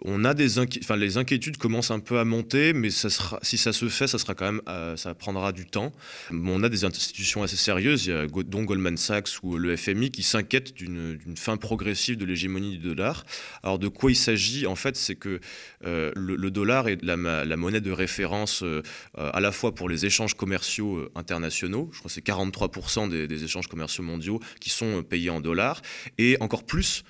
on 0.06 0.26
a 0.26 0.34
des 0.34 0.60
enfin, 0.60 0.98
les 0.98 1.18
inquiétudes 1.18 1.58
commencent 1.58 1.92
un 1.92 2.00
peu 2.00 2.20
à 2.20 2.26
monter, 2.26 2.74
mais 2.74 2.90
si 2.90 3.58
ça 3.58 3.74
se 3.74 3.90
fait, 3.90 4.08
ça 4.08 4.20
sera 4.20 4.36
quand 4.36 4.46
même, 4.46 4.62
euh, 4.68 4.98
ça 4.98 5.16
prendra 5.16 5.52
du 5.52 5.66
temps. 5.66 5.94
On 6.32 6.64
a 6.64 6.70
des 6.70 6.84
institutions 6.86 7.44
assez 7.44 7.56
sérieuses, 7.56 8.12
dont 8.46 8.64
Goldman 8.64 8.98
Sachs 8.98 9.42
ou 9.44 9.58
le 9.58 9.76
FMI, 9.78 10.12
qui 10.12 10.24
s'inquiètent 10.24 10.74
d'une 10.74 11.20
fin 11.38 11.58
progressive 11.58 12.18
de 12.18 12.26
l'hégémonie 12.26 12.78
du 12.78 12.90
dollar. 12.90 13.26
Alors 13.64 13.80
de 13.80 13.88
quoi 13.88 14.12
il 14.12 14.16
s'agit 14.16 14.68
En 14.68 14.76
fait, 14.76 14.98
c'est 14.98 15.16
que 15.16 15.40
euh, 15.86 16.12
le, 16.16 16.52
dollar 16.52 16.90
est 16.90 17.02
la, 17.02 17.16
monnaie 17.58 17.82
de 17.82 17.92
référence 17.92 18.64
euh, 18.64 18.82
à 19.16 19.40
la 19.40 19.52
fois 19.52 19.74
pour 19.74 19.88
les 19.88 20.06
échanges 20.06 20.34
commerciaux 20.34 21.10
internationaux. 21.16 21.90
Je 21.94 22.00
crois 22.00 22.10
que 22.10 22.14
c'est 22.14 22.26
43% 22.26 23.10
des, 23.10 23.44
échanges 23.44 23.68
commerciaux 23.68 24.04
mondiaux 24.04 24.40
qui 24.60 24.70
sont 24.70 25.02
payés 25.04 25.30
en 25.30 25.40
dollars, 25.40 25.82
et 26.18 26.38
encore 26.40 26.66
plus 26.66 27.04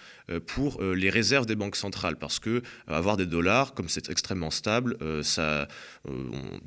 pour 0.48 0.82
euh, 0.82 0.94
les 0.94 1.10
réserves 1.10 1.46
des 1.46 1.56
banques 1.56 1.76
centrales. 1.76 2.16
Parce 2.16 2.40
que 2.40 2.50
euh, 2.50 2.62
avoir 2.88 3.18
des 3.18 3.26
dollars, 3.26 3.74
comme 3.74 3.90
c'est 3.90 4.10
extrêmement 4.10 4.52
stable, 4.52 4.98
ça, 5.24 5.68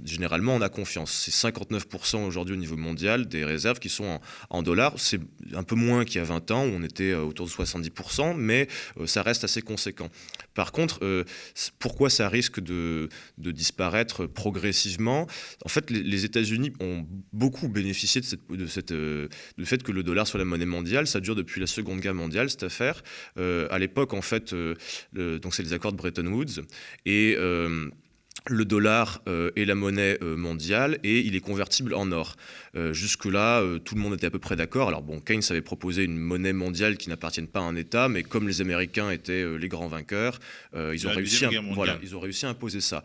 généralement 0.05 0.55
on 0.55 0.61
a 0.61 0.69
confiance. 0.69 1.13
C'est 1.13 1.49
59% 1.49 2.25
aujourd'hui 2.25 2.55
au 2.55 2.59
niveau 2.59 2.77
mondial 2.77 3.27
des 3.27 3.45
réserves 3.45 3.79
qui 3.79 3.89
sont 3.89 4.21
en, 4.51 4.63
dollars. 4.63 4.95
C'est 4.97 5.21
un 5.55 5.63
peu 5.63 5.75
moins 5.75 6.05
qu'il 6.05 6.17
y 6.17 6.21
a 6.21 6.25
20 6.25 6.51
ans 6.51 6.65
où 6.65 6.71
on 6.71 6.83
était 6.83 7.15
autour 7.15 7.47
de 7.47 7.51
70%, 7.51 8.37
mais 8.37 8.69
ça 9.07 9.23
reste 9.23 9.45
assez 9.45 9.63
conséquent. 9.63 10.09
Par 10.55 10.73
contre, 10.73 11.25
pourquoi 11.79 12.11
ça 12.11 12.29
risque 12.29 12.61
de, 12.61 13.09
disparaître 13.39 14.27
progressivement? 14.27 15.27
En 15.65 15.69
fait, 15.69 15.91
les, 15.91 16.25
États-Unis 16.25 16.73
ont 16.81 17.07
beaucoup 17.33 17.69
bénéficié 17.69 18.21
de, 18.21 18.27
cette, 18.27 18.51
de 18.51 18.67
cette, 18.67 18.93
du 18.93 19.67
fait 19.67 19.83
que 19.83 19.93
le 19.93 20.03
dollar 20.03 20.27
soit 20.27 20.39
la 20.39 20.45
monnaie 20.45 20.67
mondiale. 20.67 21.07
Ça 21.07 21.21
dure 21.21 21.35
depuis 21.35 21.61
la 21.61 21.67
Seconde 21.67 22.01
Guerre 22.01 22.15
mondiale, 22.15 22.51
cette 22.51 22.65
affaire. 22.65 23.03
Euh, 23.47 23.67
à 23.71 23.79
l'époque, 23.79 24.15
en 24.15 24.23
fait, 24.23 24.53
euh, 24.53 24.75
donc 25.15 25.55
c'est 25.55 25.63
les 25.63 25.73
accords 25.73 25.93
de 25.93 25.97
Bretton 25.97 26.27
Woods. 26.27 26.63
Et 27.05 27.35
euh, 27.39 27.89
le 28.49 28.65
dollar 28.65 29.23
est 29.57 29.65
la 29.65 29.75
monnaie 29.75 30.19
mondiale 30.23 30.99
et 31.03 31.19
il 31.19 31.35
est 31.35 31.41
convertible 31.41 31.95
en 31.95 32.13
or. 32.13 32.37
Jusque-là, 32.93 33.61
tout 33.85 33.97
le 33.97 34.01
monde 34.01 34.15
était 34.15 34.27
à 34.27 34.31
peu 34.31 34.39
près 34.39 34.55
d'accord. 34.55 34.87
Alors 34.87 35.03
bon, 35.03 35.19
Keynes 35.19 35.43
avait 35.51 35.63
proposé 35.63 36.05
une 36.05 36.17
monnaie 36.17 36.53
mondiale 36.53 36.97
qui 36.97 37.09
n'appartienne 37.09 37.49
pas 37.49 37.59
à 37.59 37.65
un 37.65 37.75
État, 37.75 38.09
mais 38.09 38.23
comme 38.23 38.47
les 38.47 38.61
Américains 38.61 39.11
étaient 39.11 39.45
les 39.59 39.69
grands 39.69 39.89
vainqueurs, 39.89 40.39
ils, 40.75 41.09
ont 41.09 41.11
réussi 41.11 41.45
voilà, 41.73 41.99
ils 42.05 42.15
ont 42.15 42.21
réussi 42.21 42.47
à 42.47 42.51
imposer 42.51 42.81
ça 42.81 43.03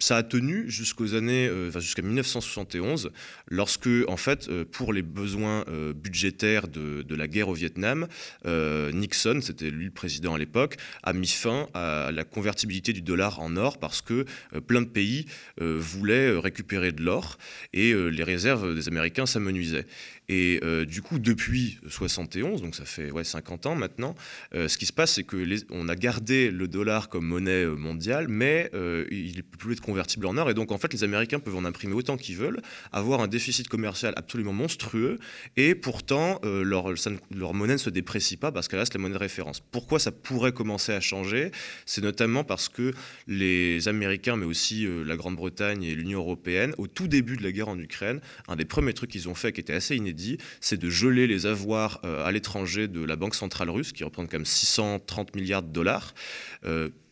ça 0.00 0.16
a 0.16 0.22
tenu 0.22 0.68
jusqu'aux 0.68 1.14
années, 1.14 1.46
euh, 1.46 1.70
jusqu'à 1.78 2.02
1971, 2.02 3.12
lorsque, 3.48 3.88
en 4.08 4.16
fait, 4.16 4.48
euh, 4.48 4.64
pour 4.64 4.92
les 4.92 5.02
besoins 5.02 5.64
euh, 5.68 5.92
budgétaires 5.92 6.68
de, 6.68 7.14
la 7.14 7.28
guerre 7.28 7.48
au 7.48 7.54
Vietnam, 7.54 8.06
Nixon, 8.46 9.40
c'était 9.42 9.68
lui 9.68 9.84
le 9.86 9.90
président 9.90 10.34
à 10.34 10.38
l'époque, 10.38 10.76
a 11.02 11.12
mis 11.12 11.26
fin 11.26 11.68
à 11.74 12.10
la 12.12 12.24
convertibilité 12.24 12.94
du 12.94 13.02
dollar 13.02 13.40
en 13.40 13.56
or 13.56 13.78
parce 13.78 14.00
que 14.00 14.24
plein 14.66 14.80
de 14.80 14.86
pays 14.86 15.26
voulaient 15.58 16.30
récupérer 16.38 16.92
de 16.92 17.02
l'or 17.02 17.36
et 17.74 17.92
les 17.92 18.24
réserves 18.24 18.74
des 18.74 18.88
Américains 18.88 19.26
s'amenuisaient. 19.26 19.84
Et 20.32 20.60
du 20.86 21.02
coup, 21.02 21.18
depuis 21.18 21.78
71, 21.88 22.62
donc 22.62 22.76
ça 22.76 22.84
fait 22.84 23.10
ouais, 23.10 23.24
50 23.24 23.66
ans 23.66 23.74
maintenant, 23.74 24.14
ce 24.52 24.78
qui 24.78 24.86
se 24.86 24.92
passe, 24.92 25.14
c'est 25.14 25.24
que 25.24 25.44
on 25.70 25.88
a 25.88 25.96
gardé 25.96 26.50
le 26.50 26.68
dollar 26.68 27.08
comme 27.08 27.26
monnaie 27.26 27.66
mondiale, 27.66 28.28
mais 28.28 28.70
il 29.10 29.36
ne 29.36 29.42
peut 29.42 29.58
plus 29.58 29.72
être 29.72 29.80
convertible 29.80 30.26
en 30.26 30.36
or. 30.36 30.50
Et 30.50 30.54
donc, 30.54 30.70
en 30.70 30.78
fait, 30.78 30.92
les 30.92 31.02
Américains 31.02 31.40
peuvent 31.40 31.56
en 31.56 31.64
imprimer 31.64 31.94
autant 31.94 32.16
qu'ils 32.16 32.36
veulent, 32.36 32.60
avoir 32.92 33.20
un 33.20 33.28
déficit 33.28 33.68
commercial 33.68 34.14
absolument 34.16 34.52
monstrueux, 34.52 35.18
et 35.56 35.74
pourtant, 35.74 36.40
euh, 36.44 36.62
leur, 36.62 36.86
leur 37.34 37.54
monnaie 37.54 37.74
ne 37.74 37.78
se 37.78 37.90
déprécie 37.90 38.36
pas 38.36 38.52
parce 38.52 38.68
qu'elle 38.68 38.78
reste 38.78 38.94
la 38.94 39.00
monnaie 39.00 39.14
de 39.14 39.18
référence. 39.18 39.60
Pourquoi 39.60 39.98
ça 39.98 40.12
pourrait 40.12 40.52
commencer 40.52 40.92
à 40.92 41.00
changer? 41.00 41.50
C'est 41.86 42.02
notamment 42.02 42.44
parce 42.44 42.68
que 42.68 42.92
les 43.26 43.88
Américains, 43.88 44.36
mais 44.36 44.46
aussi 44.46 44.86
euh, 44.86 45.04
la 45.04 45.16
Grande-Bretagne 45.16 45.82
et 45.82 45.94
l'Union 45.94 46.20
européenne, 46.20 46.74
au 46.78 46.86
tout 46.86 47.08
début 47.08 47.36
de 47.36 47.42
la 47.42 47.52
guerre 47.52 47.68
en 47.68 47.78
Ukraine, 47.78 48.20
un 48.48 48.56
des 48.56 48.64
premiers 48.64 48.92
trucs 48.92 49.10
qu'ils 49.10 49.28
ont 49.28 49.34
fait, 49.34 49.52
qui 49.52 49.60
était 49.60 49.72
assez 49.72 49.96
inédit, 49.96 50.19
c'est 50.60 50.78
de 50.78 50.90
geler 50.90 51.26
les 51.26 51.46
avoirs 51.46 52.00
euh, 52.04 52.24
à 52.24 52.32
l'étranger 52.32 52.88
de 52.88 53.04
la 53.04 53.16
Banque 53.16 53.34
centrale 53.34 53.70
russe, 53.70 53.92
qui 53.92 54.04
représente 54.04 54.30
quand 54.30 54.38
même 54.38 54.44
630 54.44 55.34
milliards 55.34 55.62
de 55.62 55.72
dollars 55.72 56.14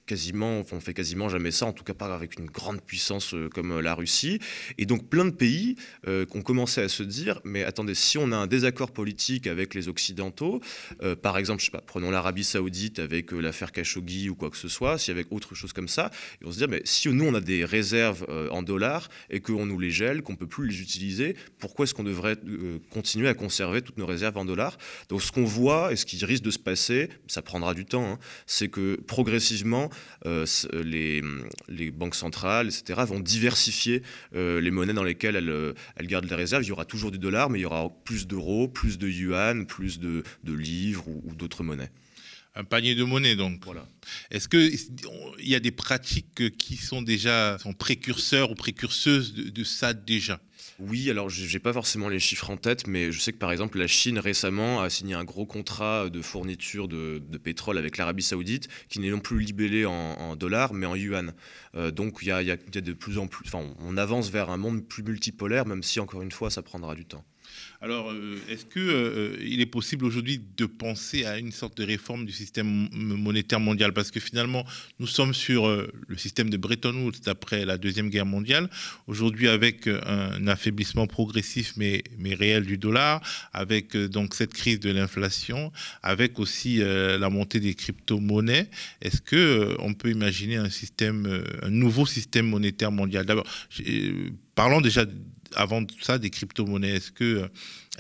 quasiment, 0.09 0.65
on 0.73 0.81
fait 0.81 0.95
quasiment 0.95 1.29
jamais 1.29 1.53
ça, 1.53 1.67
en 1.67 1.73
tout 1.73 1.85
cas 1.85 1.95
pas 1.95 2.13
avec 2.13 2.39
une 2.39 2.47
grande 2.47 2.81
puissance 2.81 3.35
euh, 3.35 3.49
comme 3.49 3.73
euh, 3.73 3.83
la 3.83 3.95
Russie. 3.95 4.41
Et 4.79 4.87
donc 4.87 5.09
plein 5.09 5.27
de 5.27 5.31
pays 5.31 5.77
euh, 6.09 6.25
ont 6.35 6.43
commencé 6.43 6.81
à 6.81 6.89
se 6.89 7.03
dire, 7.03 7.41
mais 7.45 7.63
attendez, 7.63 7.95
si 7.95 8.19
on 8.19 8.33
a 8.33 8.37
un 8.37 8.47
désaccord 8.47 8.91
politique 8.91 9.47
avec 9.47 9.75
les 9.75 9.89
Occidentaux, 9.89 10.61
par 11.23 11.37
exemple, 11.37 11.61
je 11.61 11.67
sais 11.67 11.71
pas, 11.71 11.83
prenons 11.83 12.11
l'Arabie 12.11 12.45
Saoudite 12.45 12.99
avec 12.99 13.33
l'affaire 13.33 13.73
Khashoggi 13.73 14.31
ou 14.31 14.35
quoi 14.35 14.51
que 14.51 14.57
ce 14.57 14.69
soit, 14.69 14.97
si 14.99 15.11
avec 15.11 15.31
autre 15.31 15.55
chose 15.55 15.73
comme 15.73 15.89
ça, 15.89 16.11
et 16.41 16.47
on 16.47 16.53
se 16.53 16.59
dit, 16.59 16.65
mais 16.69 16.81
si 16.85 17.09
nous 17.09 17.25
on 17.25 17.35
a 17.35 17.41
des 17.41 17.65
réserves 17.65 18.27
en 18.51 18.63
dollars 18.63 19.09
et 19.29 19.41
qu'on 19.41 19.67
nous 19.67 19.79
les 19.79 19.91
gèle, 19.91 20.23
qu'on 20.23 20.37
peut 20.37 20.47
plus 20.47 20.69
les 20.69 20.81
utiliser, 20.81 21.37
pourquoi 21.59 21.85
est-ce 21.85 21.95
qu'on 21.95 22.05
devrait 22.05 22.37
continuer 22.91 23.29
à 23.29 23.35
conserver 23.35 23.83
toutes 23.83 23.99
nos 23.99 24.07
réserves 24.07 24.39
en 24.39 24.45
dollars? 24.45 24.79
Donc 25.09 25.23
ce 25.23 25.33
qu'on 25.33 25.45
voit 25.45 25.93
et 25.93 25.97
ce 25.97 26.07
qui 26.07 26.25
risque 26.25 26.45
de 26.45 26.51
se 26.51 26.59
passer, 26.59 27.11
ça 27.27 27.43
prendra 27.43 27.75
du 27.75 27.85
temps, 27.85 28.13
hein, 28.13 28.19
c'est 28.47 28.69
que 28.69 28.97
progressivement, 29.07 29.91
euh, 30.27 30.47
les, 30.73 31.23
les, 31.69 31.91
banques 31.91 32.15
centrales, 32.15 32.69
etc., 32.69 33.03
vont 33.07 33.21
diversifier 33.21 34.03
euh, 34.35 34.61
les 34.61 34.71
monnaies 34.71 34.93
dans 34.93 35.05
lesquelles 35.05 35.37
elles, 35.37 35.75
elles, 35.97 36.07
gardent 36.07 36.29
les 36.29 36.35
réserves. 36.35 36.65
Il 36.65 36.69
y 36.69 36.73
aura 36.73 36.85
toujours 36.85 37.11
du 37.11 37.19
dollar, 37.19 37.51
mais 37.51 37.59
il 37.59 37.63
y 37.63 37.67
aura 37.67 37.89
plus 38.05 38.27
d'euros, 38.27 38.69
plus 38.69 38.99
de 38.99 39.09
yuan, 39.09 39.67
plus 39.67 39.99
de, 39.99 40.23
de 40.45 40.53
livres 40.53 41.09
ou, 41.09 41.35
d'autres 41.35 41.63
monnaies. 41.63 41.91
Un 42.55 42.65
panier 42.65 42.95
de 42.95 43.05
monnaie, 43.05 43.37
donc. 43.37 43.65
Voilà. 43.65 43.87
Est-ce 44.31 44.49
qu'il 44.49 44.77
y 45.47 45.55
a 45.55 45.61
des 45.61 45.71
pratiques 45.71 46.57
qui 46.57 46.77
sont 46.77 47.03
déjà 47.03 47.57
sont 47.59 47.73
précurseurs 47.73 48.51
ou 48.51 48.55
précurseuses 48.55 49.35
de, 49.35 49.65
ça 49.65 49.95
déjà? 49.95 50.41
Oui, 50.81 51.11
alors 51.11 51.29
je 51.29 51.53
n'ai 51.53 51.59
pas 51.59 51.73
forcément 51.73 52.09
les 52.09 52.21
chiffres 52.21 52.51
en 52.51 52.57
tête, 52.57 52.87
mais 52.87 53.11
je 53.11 53.19
sais 53.19 53.33
que 53.33 53.39
par 53.39 53.51
exemple 53.51 53.79
la 53.79 53.89
Chine 53.89 54.21
récemment 54.21 54.81
a 54.81 54.89
signé 54.89 55.15
un 55.15 55.25
gros 55.25 55.45
contrat 55.45 56.09
de 56.09 56.23
fourniture 56.23 56.87
de, 56.87 57.19
pétrole 57.43 57.79
avec 57.79 57.97
l'Arabie 57.97 58.23
Saoudite, 58.23 58.69
qui 58.89 59.01
n'est 59.01 59.11
non 59.11 59.19
plus 59.19 59.41
libellé 59.41 59.87
en, 59.87 60.37
dollars, 60.37 60.75
mais 60.75 60.87
en 60.87 60.95
yuan. 60.95 61.33
Euh, 61.75 61.91
donc 61.91 62.19
il 62.23 62.29
y, 62.29 62.31
a, 62.31 62.57
de 62.57 62.93
plus 62.93 63.19
en 63.19 63.27
plus, 63.27 63.45
enfin, 63.49 63.75
on 63.81 63.97
avance 63.97 64.31
vers 64.31 64.51
un 64.51 64.57
monde 64.57 64.87
plus 64.87 65.03
multipolaire, 65.03 65.67
même 65.67 65.83
si 65.83 65.99
encore 65.99 66.23
une 66.23 66.31
fois 66.31 66.49
ça 66.49 66.63
prendra 66.63 66.95
du 66.95 67.07
temps. 67.07 67.25
Alors, 67.81 68.11
euh, 68.11 68.37
est-ce 68.49 68.65
qu'il 68.65 68.83
euh, 68.83 69.37
il 69.41 69.61
est 69.61 69.67
possible 69.67 70.05
aujourd'hui 70.05 70.41
de 70.57 70.67
penser 70.67 71.25
à 71.25 71.39
une 71.39 71.53
sorte 71.53 71.77
de 71.79 71.85
réforme 71.85 72.27
du 72.27 72.33
système 72.33 72.89
monétaire 72.93 73.61
mondial? 73.61 73.93
Parce 73.93 74.11
que 74.11 74.19
finalement, 74.19 74.65
nous 74.99 75.07
sommes 75.07 75.33
sur 75.33 75.69
euh, 75.69 75.89
le 76.09 76.17
système 76.17 76.51
de 76.51 76.57
Bretton 76.57 76.93
Woods 77.05 77.21
d'après 77.25 77.65
la 77.65 77.79
Deuxième 77.79 78.11
Guerre 78.11 78.27
mondiale. 78.27 78.69
Aujourd'hui, 79.07 79.47
avec 79.47 79.87
un 79.87 80.49
affaiblissement 80.49 81.07
progressif 81.07 81.75
mais, 81.77 82.03
réel 82.35 82.67
du 82.67 82.79
dollar, 82.79 83.23
avec 83.53 83.97
donc 83.97 84.35
cette 84.35 84.55
crise 84.55 84.81
de 84.81 84.91
l'inflation, 84.91 85.73
avec 86.03 86.39
aussi 86.39 86.79
la 86.79 87.31
montée 87.31 87.61
des 87.61 87.75
crypto-monnaies, 87.75 88.69
est-ce 89.01 89.21
qu'on 89.21 89.95
peut 89.95 90.11
imaginer 90.11 90.57
un, 90.57 90.69
un 91.63 91.71
nouveau 91.71 92.07
système 92.07 92.47
monétaire 92.47 92.93
mondial? 92.93 93.25
D'abord, 93.25 93.47
parlons 94.55 94.81
déjà 94.81 95.07
avant 95.55 95.85
tout 95.85 96.01
ça 96.03 96.19
des 96.19 96.31
crypto-monnaies 96.31 96.97
Est-ce 96.97 97.13
qu'elles 97.13 97.51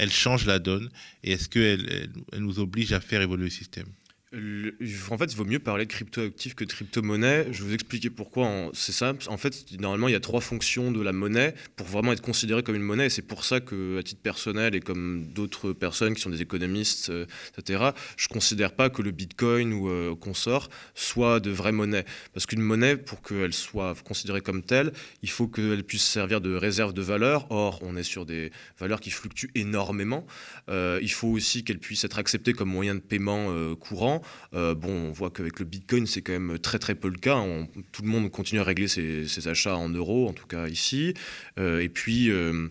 euh, 0.00 0.10
changent 0.10 0.46
la 0.46 0.58
donne 0.58 0.90
et 1.22 1.32
est-ce 1.32 1.48
qu'elles 1.48 2.10
nous 2.36 2.58
obligent 2.58 2.92
à 2.92 3.00
faire 3.00 3.22
évoluer 3.22 3.44
le 3.44 3.50
système? 3.50 3.86
En 4.34 5.16
fait, 5.16 5.32
il 5.32 5.36
vaut 5.36 5.46
mieux 5.46 5.58
parler 5.58 5.86
de 5.86 5.90
crypto-actifs 5.90 6.54
que 6.54 6.64
de 6.64 6.70
crypto-monnaie. 6.70 7.46
Je 7.50 7.62
vais 7.62 7.68
vous 7.68 7.74
expliquer 7.74 8.10
pourquoi. 8.10 8.70
C'est 8.74 8.92
simple. 8.92 9.24
En 9.28 9.38
fait, 9.38 9.64
normalement, 9.80 10.06
il 10.06 10.12
y 10.12 10.16
a 10.16 10.20
trois 10.20 10.42
fonctions 10.42 10.92
de 10.92 11.00
la 11.00 11.12
monnaie 11.12 11.54
pour 11.76 11.86
vraiment 11.86 12.12
être 12.12 12.20
considérée 12.20 12.62
comme 12.62 12.74
une 12.74 12.82
monnaie. 12.82 13.08
C'est 13.08 13.22
pour 13.22 13.42
ça 13.42 13.60
que, 13.60 13.98
à 13.98 14.02
titre 14.02 14.20
personnel 14.20 14.74
et 14.74 14.80
comme 14.80 15.28
d'autres 15.32 15.72
personnes 15.72 16.14
qui 16.14 16.20
sont 16.20 16.28
des 16.28 16.42
économistes, 16.42 17.08
euh, 17.08 17.24
etc., 17.56 17.90
je 18.18 18.26
ne 18.28 18.32
considère 18.34 18.72
pas 18.72 18.90
que 18.90 19.00
le 19.00 19.12
bitcoin 19.12 19.72
ou 19.72 19.88
euh, 19.88 20.14
consort 20.14 20.68
soit 20.94 21.40
de 21.40 21.50
vraie 21.50 21.72
monnaie. 21.72 22.04
Parce 22.34 22.44
qu'une 22.44 22.60
monnaie, 22.60 22.98
pour 22.98 23.22
qu'elle 23.22 23.54
soit 23.54 23.94
considérée 24.04 24.42
comme 24.42 24.62
telle, 24.62 24.92
il 25.22 25.30
faut 25.30 25.48
qu'elle 25.48 25.84
puisse 25.84 26.04
servir 26.04 26.42
de 26.42 26.54
réserve 26.54 26.92
de 26.92 27.02
valeur. 27.02 27.46
Or, 27.48 27.80
on 27.82 27.96
est 27.96 28.02
sur 28.02 28.26
des 28.26 28.52
valeurs 28.78 29.00
qui 29.00 29.10
fluctuent 29.10 29.50
énormément. 29.54 30.26
Euh, 30.68 30.98
il 31.00 31.12
faut 31.12 31.28
aussi 31.28 31.64
qu'elle 31.64 31.78
puisse 31.78 32.04
être 32.04 32.18
acceptée 32.18 32.52
comme 32.52 32.68
moyen 32.68 32.94
de 32.94 33.00
paiement 33.00 33.48
courant 33.76 34.17
euh, 34.54 34.74
bon, 34.74 35.08
on 35.08 35.12
voit 35.12 35.30
qu'avec 35.30 35.58
le 35.58 35.64
Bitcoin, 35.64 36.06
c'est 36.06 36.22
quand 36.22 36.32
même 36.32 36.58
très 36.58 36.78
très 36.78 36.94
peu 36.94 37.08
le 37.08 37.18
cas. 37.18 37.42
tout 37.92 38.02
le 38.02 38.08
monde 38.08 38.30
continue 38.30 38.60
à 38.60 38.64
régler 38.64 38.88
ses, 38.88 39.48
achats 39.48 39.76
en 39.76 39.88
euros, 39.88 40.28
en 40.28 40.32
tout 40.32 40.46
cas 40.46 40.68
ici. 40.68 41.14
Euh, 41.58 41.80
et 41.80 41.88
puis 41.88 42.30
euh, 42.30 42.68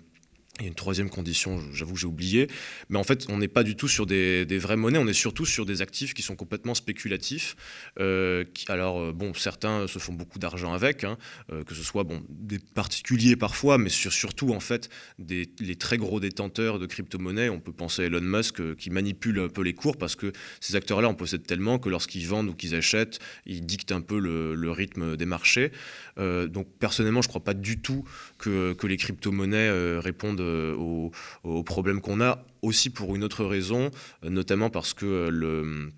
il 0.59 0.63
y 0.63 0.65
a 0.65 0.69
une 0.69 0.75
troisième 0.75 1.09
condition, 1.09 1.61
j'avoue 1.71 1.93
que 1.93 1.99
j'ai 1.99 2.07
oublié, 2.07 2.47
mais 2.89 2.97
en 2.97 3.03
fait 3.03 3.27
on 3.29 3.37
n'est 3.37 3.47
pas 3.47 3.63
du 3.63 3.75
tout 3.75 3.87
sur 3.87 4.05
des, 4.05 4.45
vraies 4.57 4.75
monnaies, 4.75 4.97
on 4.97 5.07
est 5.07 5.13
surtout 5.13 5.45
sur 5.45 5.65
des 5.65 5.81
actifs 5.81 6.13
qui 6.13 6.21
sont 6.21 6.35
complètement 6.35 6.73
spéculatifs. 6.73 7.55
Euh, 7.99 8.43
alors 8.67 8.99
euh, 8.99 9.13
bon, 9.13 9.33
certains 9.33 9.87
se 9.87 9.99
font 9.99 10.13
beaucoup 10.13 10.39
d'argent 10.39 10.73
avec, 10.73 11.03
hein, 11.03 11.17
euh, 11.51 11.63
que 11.63 11.75
ce 11.75 11.83
soit 11.83 12.03
bon 12.03 12.23
des 12.29 12.59
particuliers 12.59 13.35
parfois, 13.35 13.77
mais 13.77 13.89
surtout 13.89 14.51
en 14.53 14.59
fait 14.59 14.89
des, 15.19 15.49
les 15.59 15.75
très 15.75 15.97
gros 15.97 16.19
détenteurs 16.19 16.79
de 16.79 16.85
crypto-monnaies. 16.85 17.49
On 17.49 17.59
peut 17.59 17.71
penser 17.71 18.03
à 18.03 18.05
Elon 18.05 18.21
Musk 18.21 18.75
qui 18.77 18.89
manipule 18.89 19.39
un 19.39 19.49
peu 19.49 19.61
les 19.61 19.73
cours 19.73 19.97
parce 19.97 20.15
que 20.15 20.31
ces 20.59 20.75
acteurs-là 20.75 21.07
en 21.07 21.13
possèdent 21.13 21.45
tellement 21.45 21.77
que 21.77 21.89
lorsqu'ils 21.89 22.27
vendent 22.27 22.49
ou 22.49 22.53
qu'ils 22.53 22.73
achètent, 22.73 23.19
ils 23.45 23.65
dictent 23.65 23.91
un 23.91 24.01
peu 24.01 24.19
le, 24.19 24.71
rythme 24.71 25.15
des 25.15 25.25
marchés. 25.25 25.71
donc 26.17 26.67
personnellement, 26.77 27.21
je 27.21 27.27
ne 27.27 27.31
crois 27.31 27.43
pas 27.43 27.53
du 27.53 27.79
tout 27.79 28.03
que, 28.37 28.73
que 28.73 28.85
les 28.85 28.97
crypto-monnaies 28.97 29.97
répondent 29.99 30.41
euh, 30.47 31.09
aux, 31.43 31.63
problèmes 31.63 32.01
qu'on 32.01 32.21
a, 32.21 32.43
aussi 32.61 32.89
pour 32.89 33.15
une 33.15 33.23
autre 33.23 33.45
raison, 33.45 33.91
euh, 34.23 34.29
notamment 34.29 34.69
parce 34.69 34.93
que 34.93 35.05
euh, 35.05 35.29
le 35.29 35.91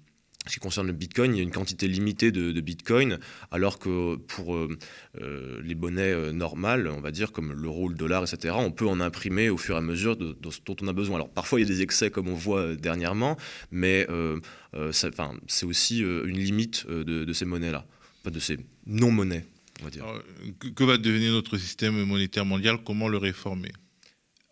ce 0.47 0.53
qui 0.55 0.61
concerne 0.61 0.87
le 0.87 0.93
Bitcoin, 0.93 1.35
il 1.35 1.37
y 1.37 1.39
a 1.41 1.43
une 1.43 1.51
quantité 1.51 1.87
limitée 1.87 2.31
de, 2.31 2.59
Bitcoin, 2.61 3.19
alors 3.51 3.77
que 3.77 4.15
pour 4.15 4.57
les 5.19 5.75
monnaies 5.75 6.33
normales, 6.33 6.87
on 6.87 7.01
va 7.01 7.11
dire 7.11 7.31
comme 7.31 7.51
l'euro, 7.51 7.87
le 7.87 7.93
dollar, 7.93 8.23
etc., 8.23 8.55
on 8.57 8.71
peut 8.71 8.87
en 8.87 8.99
imprimer 8.99 9.49
au 9.49 9.57
fur 9.57 9.75
et 9.75 9.77
à 9.77 9.81
mesure 9.81 10.15
de, 10.15 10.35
dont 10.41 10.75
on 10.81 10.87
a 10.87 10.93
besoin. 10.93 11.17
Alors 11.17 11.29
parfois 11.29 11.59
il 11.59 11.67
y 11.67 11.71
a 11.71 11.71
des 11.71 11.81
excès 11.83 12.09
comme 12.09 12.29
on 12.29 12.33
voit 12.33 12.75
dernièrement, 12.75 13.37
mais 13.69 14.07
c'est 14.91 15.65
aussi 15.65 15.99
une 15.99 16.39
limite 16.39 16.87
de, 16.87 17.33
ces 17.33 17.45
monnaies-là, 17.45 17.85
pas 18.23 18.31
de 18.31 18.39
ces 18.39 18.57
non-monnaies. 18.87 19.45
On 19.81 19.83
va 19.83 19.91
dire. 19.91 20.05
que 20.75 20.83
va 20.83 20.97
devenir 20.97 21.31
notre 21.31 21.57
système 21.57 22.03
monétaire 22.05 22.45
mondial? 22.45 22.79
Comment 22.83 23.07
le 23.07 23.17
réformer? 23.17 23.71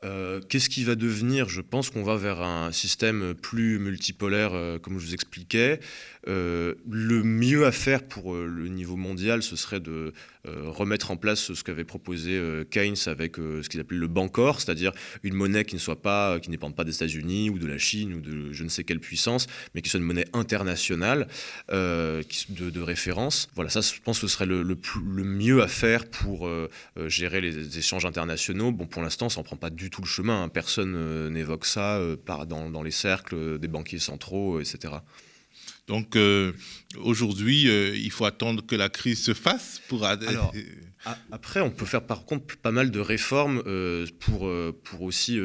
Euh, 0.03 0.41
qu'est-ce 0.47 0.69
qui 0.69 0.83
va 0.83 0.95
devenir? 0.95 1.49
Je 1.49 1.61
pense 1.61 1.89
qu'on 1.89 2.03
va 2.03 2.17
vers 2.17 2.41
un 2.41 2.71
système 2.71 3.33
plus 3.33 3.79
multipolaire, 3.79 4.51
euh, 4.53 4.77
comme 4.77 4.99
je 4.99 5.05
vous 5.05 5.13
expliquais. 5.15 5.79
Euh, 6.27 6.75
le 6.87 7.23
mieux 7.23 7.65
à 7.65 7.71
faire 7.71 8.03
pour 8.03 8.35
le 8.35 8.67
niveau 8.67 8.95
mondial, 8.95 9.41
ce 9.41 9.55
serait 9.55 9.79
de 9.79 10.13
remettre 10.45 11.11
en 11.11 11.17
place 11.17 11.51
ce 11.53 11.61
qu'avait 11.61 11.83
proposé 11.83 12.41
Keynes 12.71 12.95
avec 13.07 13.35
ce 13.35 13.67
qu'il 13.67 13.81
appelait 13.81 13.97
le 13.97 14.07
Bancor, 14.07 14.61
c'est-à-dire 14.61 14.93
une 15.23 15.33
monnaie 15.33 15.65
qui 15.65 15.75
ne 15.75 15.79
soit 15.79 16.01
pas, 16.01 16.39
qui 16.39 16.55
pas 16.57 16.85
des 16.85 16.95
États-Unis 16.95 17.49
ou 17.49 17.59
de 17.59 17.67
la 17.67 17.77
Chine 17.77 18.13
ou 18.13 18.21
de 18.21 18.53
je 18.53 18.63
ne 18.63 18.69
sais 18.69 18.85
quelle 18.85 19.01
puissance, 19.01 19.47
mais 19.75 19.81
qui 19.81 19.89
soit 19.89 19.99
une 19.99 20.05
monnaie 20.05 20.27
internationale 20.31 21.27
de, 21.69 22.79
référence. 22.79 23.49
Voilà, 23.55 23.69
ça, 23.69 23.81
je 23.81 23.99
pense 24.01 24.21
que 24.21 24.27
ce 24.27 24.33
serait 24.33 24.45
le, 24.45 24.63
le 24.63 25.23
mieux 25.23 25.61
à 25.61 25.67
faire 25.67 26.05
pour 26.05 26.49
gérer 27.07 27.41
les 27.41 27.77
échanges 27.77 28.05
internationaux. 28.05 28.71
Bon, 28.71 28.85
pour 28.85 29.01
l'instant, 29.01 29.27
ça 29.27 29.41
n'en 29.41 29.43
prend 29.43 29.57
pas 29.57 29.69
du 29.69 29.86
tout 29.89 30.01
le 30.01 30.07
chemin. 30.07 30.43
Hein. 30.43 30.49
Personne 30.49 30.95
euh, 30.95 31.29
n'évoque 31.29 31.65
ça 31.65 31.97
euh, 31.97 32.15
dans, 32.47 32.69
dans, 32.69 32.83
les 32.83 32.91
cercles 32.91 33.59
des 33.59 33.67
banquiers 33.67 33.99
centraux, 33.99 34.59
etc. 34.59 34.95
Donc 35.87 36.17
aujourd'hui, 36.97 37.63
il 37.63 38.11
faut 38.11 38.25
attendre 38.25 38.65
que 38.65 38.75
la 38.75 38.89
crise 38.89 39.23
se 39.23 39.33
fasse 39.33 39.81
pour... 39.87 40.03
Alors, 40.03 40.53
après, 41.31 41.61
on 41.61 41.69
peut 41.69 41.85
faire 41.85 42.05
par 42.05 42.25
contre 42.25 42.57
pas 42.57 42.71
mal 42.71 42.91
de 42.91 42.99
réformes 42.99 43.63
pour, 44.19 44.51
pour 44.83 45.01
aussi 45.01 45.39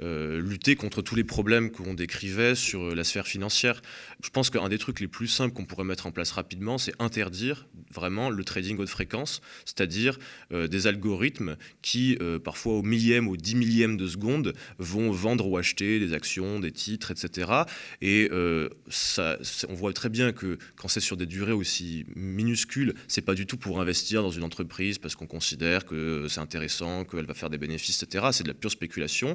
lutter 0.00 0.76
contre 0.76 1.02
tous 1.02 1.14
les 1.14 1.24
problèmes 1.24 1.70
qu'on 1.70 1.94
décrivait 1.94 2.54
sur 2.54 2.94
la 2.94 3.04
sphère 3.04 3.26
financière. 3.26 3.82
Je 4.22 4.30
pense 4.30 4.50
qu'un 4.50 4.68
des 4.68 4.78
trucs 4.78 5.00
les 5.00 5.08
plus 5.08 5.28
simples 5.28 5.54
qu'on 5.54 5.64
pourrait 5.64 5.84
mettre 5.84 6.06
en 6.06 6.12
place 6.12 6.32
rapidement, 6.32 6.78
c'est 6.78 6.94
interdire 6.98 7.66
vraiment 7.92 8.30
le 8.30 8.44
trading 8.44 8.78
haute 8.78 8.88
fréquence, 8.88 9.40
c'est-à-dire 9.64 10.18
euh, 10.52 10.68
des 10.68 10.86
algorithmes 10.86 11.56
qui, 11.82 12.16
euh, 12.20 12.38
parfois 12.38 12.74
au 12.74 12.82
millième, 12.82 13.28
au 13.28 13.36
dix 13.36 13.56
millième 13.56 13.96
de 13.96 14.06
seconde, 14.06 14.54
vont 14.78 15.10
vendre 15.10 15.48
ou 15.48 15.56
acheter 15.56 15.98
des 15.98 16.12
actions, 16.12 16.60
des 16.60 16.72
titres, 16.72 17.10
etc. 17.10 17.50
Et 18.00 18.28
euh, 18.32 18.68
on 19.68 19.74
voit 19.74 19.92
très 19.92 20.08
bien 20.08 20.32
que 20.32 20.58
quand 20.76 20.88
c'est 20.88 21.00
sur 21.00 21.16
des 21.16 21.26
durées 21.26 21.52
aussi 21.52 22.06
minuscules, 22.14 22.94
c'est 23.08 23.22
pas 23.22 23.34
du 23.34 23.46
tout 23.46 23.56
pour 23.56 23.80
investir 23.80 24.22
dans 24.22 24.30
une 24.30 24.44
entreprise 24.44 24.98
parce 24.98 25.16
qu'on 25.16 25.26
considère 25.26 25.84
que 25.84 26.26
c'est 26.28 26.40
intéressant, 26.40 27.04
qu'elle 27.04 27.26
va 27.26 27.34
faire 27.34 27.50
des 27.50 27.58
bénéfices, 27.58 28.02
etc. 28.02 28.26
C'est 28.32 28.44
de 28.44 28.48
la 28.48 28.54
pure 28.54 28.70
spéculation. 28.70 29.34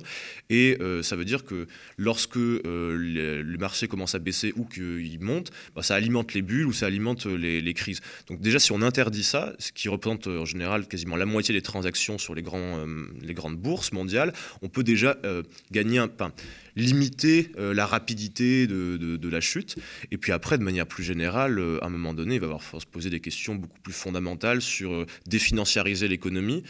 Ça 1.01 1.15
veut 1.15 1.25
dire 1.25 1.45
que 1.45 1.67
lorsque 1.97 2.35
le, 2.35 3.57
marché 3.57 3.87
commence 3.87 4.15
à 4.15 4.19
baisser 4.19 4.53
ou 4.57 4.65
qu'il 4.65 5.19
monte, 5.21 5.51
bah, 5.75 5.81
ça 5.81 5.95
alimente 5.95 6.33
les 6.33 6.41
bulles 6.41 6.67
ou 6.67 6.73
ça 6.73 6.85
alimente 6.87 7.25
les, 7.25 7.61
les 7.61 7.73
crises. 7.73 8.01
Donc 8.27 8.41
déjà, 8.41 8.59
si 8.59 8.71
on 8.71 8.81
interdit 8.81 9.23
ça, 9.23 9.53
ce 9.59 9.71
qui 9.71 9.89
représente 9.89 10.27
euh, 10.27 10.41
en 10.41 10.45
général 10.45 10.87
quasiment 10.87 11.15
la 11.15 11.25
moitié 11.25 11.53
des 11.53 11.61
transactions 11.61 12.17
sur 12.17 12.35
les, 12.35 12.43
euh, 12.53 13.33
grandes 13.33 13.57
bourses 13.57 13.91
mondiales, 13.91 14.33
on 14.61 14.69
peut 14.69 14.83
déjà 14.83 15.17
euh, 15.25 15.43
gagner 15.71 15.99
un 15.99 16.07
pain 16.07 16.31
limiter 16.75 17.51
euh, 17.57 17.73
la 17.73 17.85
rapidité 17.85 18.67
de, 18.67 19.29
la 19.29 19.41
chute. 19.41 19.75
Et 20.11 20.17
puis 20.17 20.31
après, 20.31 20.57
de 20.57 20.63
manière 20.63 20.85
plus 20.85 21.03
générale, 21.03 21.57
euh, 21.57 21.83
à 21.83 21.87
un 21.87 21.89
moment 21.89 22.13
donné, 22.13 22.35
il 22.35 22.41
va 22.41 22.47
falloir 22.59 22.81
se 22.81 22.85
poser 22.85 23.09
des 23.09 23.19
questions 23.19 23.55
beaucoup 23.55 23.79
plus 23.79 23.93
fondamentales 23.93 24.61
sur 24.61 24.93
euh, 24.93 25.05
définanciariser 25.25 26.07
l'économie. 26.07 26.63